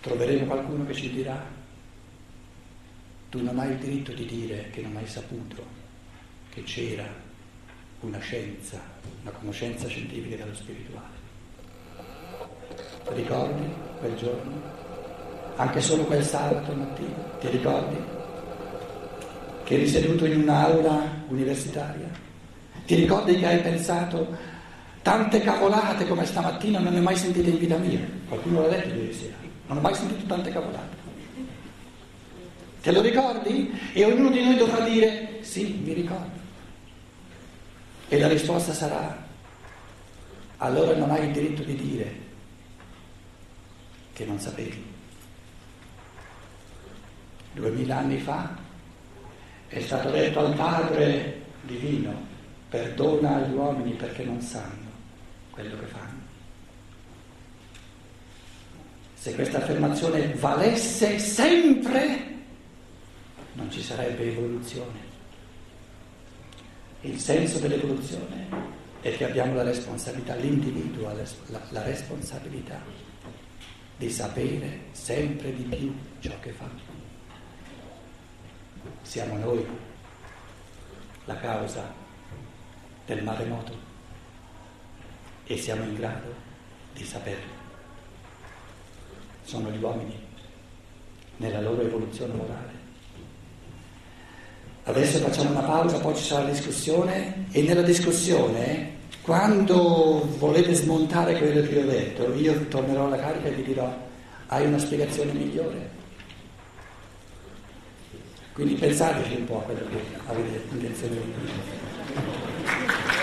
troveremo 0.00 0.46
qualcuno 0.46 0.86
che 0.86 0.94
ci 0.94 1.10
dirà 1.10 1.60
tu 3.30 3.42
non 3.42 3.58
hai 3.58 3.70
il 3.70 3.78
diritto 3.78 4.12
di 4.12 4.26
dire 4.26 4.68
che 4.70 4.82
non 4.82 4.94
hai 4.96 5.06
saputo 5.06 5.64
che 6.50 6.62
c'era 6.64 7.21
una 8.02 8.18
scienza, 8.18 8.80
una 9.22 9.30
conoscenza 9.30 9.86
scientifica 9.86 10.36
dello 10.36 10.54
spirituale. 10.54 11.20
Ricordi 13.14 13.62
quel 14.00 14.16
giorno? 14.16 14.60
Anche 15.56 15.80
solo 15.80 16.04
quel 16.04 16.24
sabato 16.24 16.72
mattina? 16.72 17.16
Ti 17.40 17.48
ricordi? 17.48 17.96
Che 19.64 19.74
eri 19.74 19.86
seduto 19.86 20.24
in 20.24 20.40
un'aula 20.40 21.24
universitaria? 21.28 22.10
Ti 22.84 22.94
ricordi 22.96 23.38
che 23.38 23.46
hai 23.46 23.60
pensato 23.60 24.26
tante 25.02 25.40
cavolate 25.40 26.06
come 26.06 26.26
stamattina 26.26 26.80
non 26.80 26.92
ne 26.92 26.98
ho 26.98 27.02
mai 27.02 27.16
sentite 27.16 27.50
in 27.50 27.58
vita 27.58 27.76
mia? 27.76 28.00
Qualcuno 28.28 28.62
l'ha 28.62 28.68
detto 28.68 28.94
ieri 28.94 29.12
sera. 29.12 29.36
Non 29.68 29.78
ho 29.78 29.80
mai 29.80 29.94
sentito 29.94 30.26
tante 30.26 30.50
cavolate. 30.50 31.00
Te 32.80 32.90
lo 32.90 33.00
ricordi? 33.00 33.78
E 33.92 34.04
ognuno 34.04 34.30
di 34.30 34.42
noi 34.42 34.56
dovrà 34.56 34.80
dire 34.80 35.38
sì, 35.42 35.80
mi 35.84 35.92
ricordo. 35.92 36.41
E 38.12 38.18
la 38.18 38.28
risposta 38.28 38.74
sarà, 38.74 39.24
allora 40.58 40.94
non 40.94 41.10
hai 41.10 41.28
il 41.28 41.32
diritto 41.32 41.62
di 41.62 41.74
dire 41.74 42.14
che 44.12 44.26
non 44.26 44.38
sapevi. 44.38 44.84
Duemila 47.54 47.96
anni 47.96 48.18
fa 48.18 48.54
è 49.66 49.80
stato 49.80 50.10
detto 50.10 50.40
al 50.40 50.54
Padre 50.54 51.40
Divino, 51.62 52.14
perdona 52.68 53.36
agli 53.36 53.54
uomini 53.54 53.92
perché 53.92 54.24
non 54.24 54.42
sanno 54.42 54.90
quello 55.50 55.78
che 55.78 55.86
fanno. 55.86 56.20
Se 59.14 59.34
questa 59.34 59.56
affermazione 59.56 60.34
valesse 60.34 61.18
sempre, 61.18 62.34
non 63.54 63.70
ci 63.70 63.82
sarebbe 63.82 64.32
evoluzione. 64.32 65.01
Il 67.04 67.18
senso 67.18 67.58
dell'evoluzione 67.58 68.46
è 69.00 69.16
che 69.16 69.24
abbiamo 69.24 69.54
la 69.54 69.64
responsabilità, 69.64 70.36
l'individuo 70.36 71.08
ha 71.08 71.12
la, 71.12 71.60
la 71.70 71.82
responsabilità 71.82 72.80
di 73.96 74.08
sapere 74.08 74.82
sempre 74.92 75.52
di 75.52 75.64
più 75.64 75.92
ciò 76.20 76.38
che 76.38 76.52
fa. 76.52 76.68
Siamo 79.02 79.36
noi 79.36 79.66
la 81.24 81.36
causa 81.38 81.92
del 83.04 83.24
maremoto 83.24 83.76
e 85.44 85.56
siamo 85.56 85.82
in 85.82 85.94
grado 85.94 86.32
di 86.92 87.04
saperlo. 87.04 87.60
Sono 89.42 89.72
gli 89.72 89.82
uomini 89.82 90.16
nella 91.38 91.60
loro 91.60 91.82
evoluzione 91.82 92.34
morale 92.34 92.81
Adesso 94.84 95.18
facciamo 95.18 95.50
una 95.50 95.60
pausa, 95.60 95.98
poi 95.98 96.16
ci 96.16 96.24
sarà 96.24 96.42
la 96.42 96.50
discussione 96.50 97.46
e 97.52 97.62
nella 97.62 97.82
discussione, 97.82 98.96
quando 99.22 100.26
volete 100.38 100.74
smontare 100.74 101.38
quello 101.38 101.66
che 101.68 101.78
ho 101.78 101.84
detto, 101.84 102.34
io 102.34 102.66
tornerò 102.66 103.06
alla 103.06 103.18
carica 103.18 103.46
e 103.46 103.52
vi 103.52 103.62
dirò, 103.62 103.94
hai 104.48 104.66
una 104.66 104.78
spiegazione 104.78 105.32
migliore? 105.32 105.90
Quindi 108.54 108.74
pensateci 108.74 109.36
un 109.36 109.44
po' 109.44 109.58
a 109.58 109.62
quello 109.62 109.80
che 109.88 110.02
avete 110.26 110.62
intenzione 110.72 111.14
di 111.14 111.32
dire. 111.40 113.21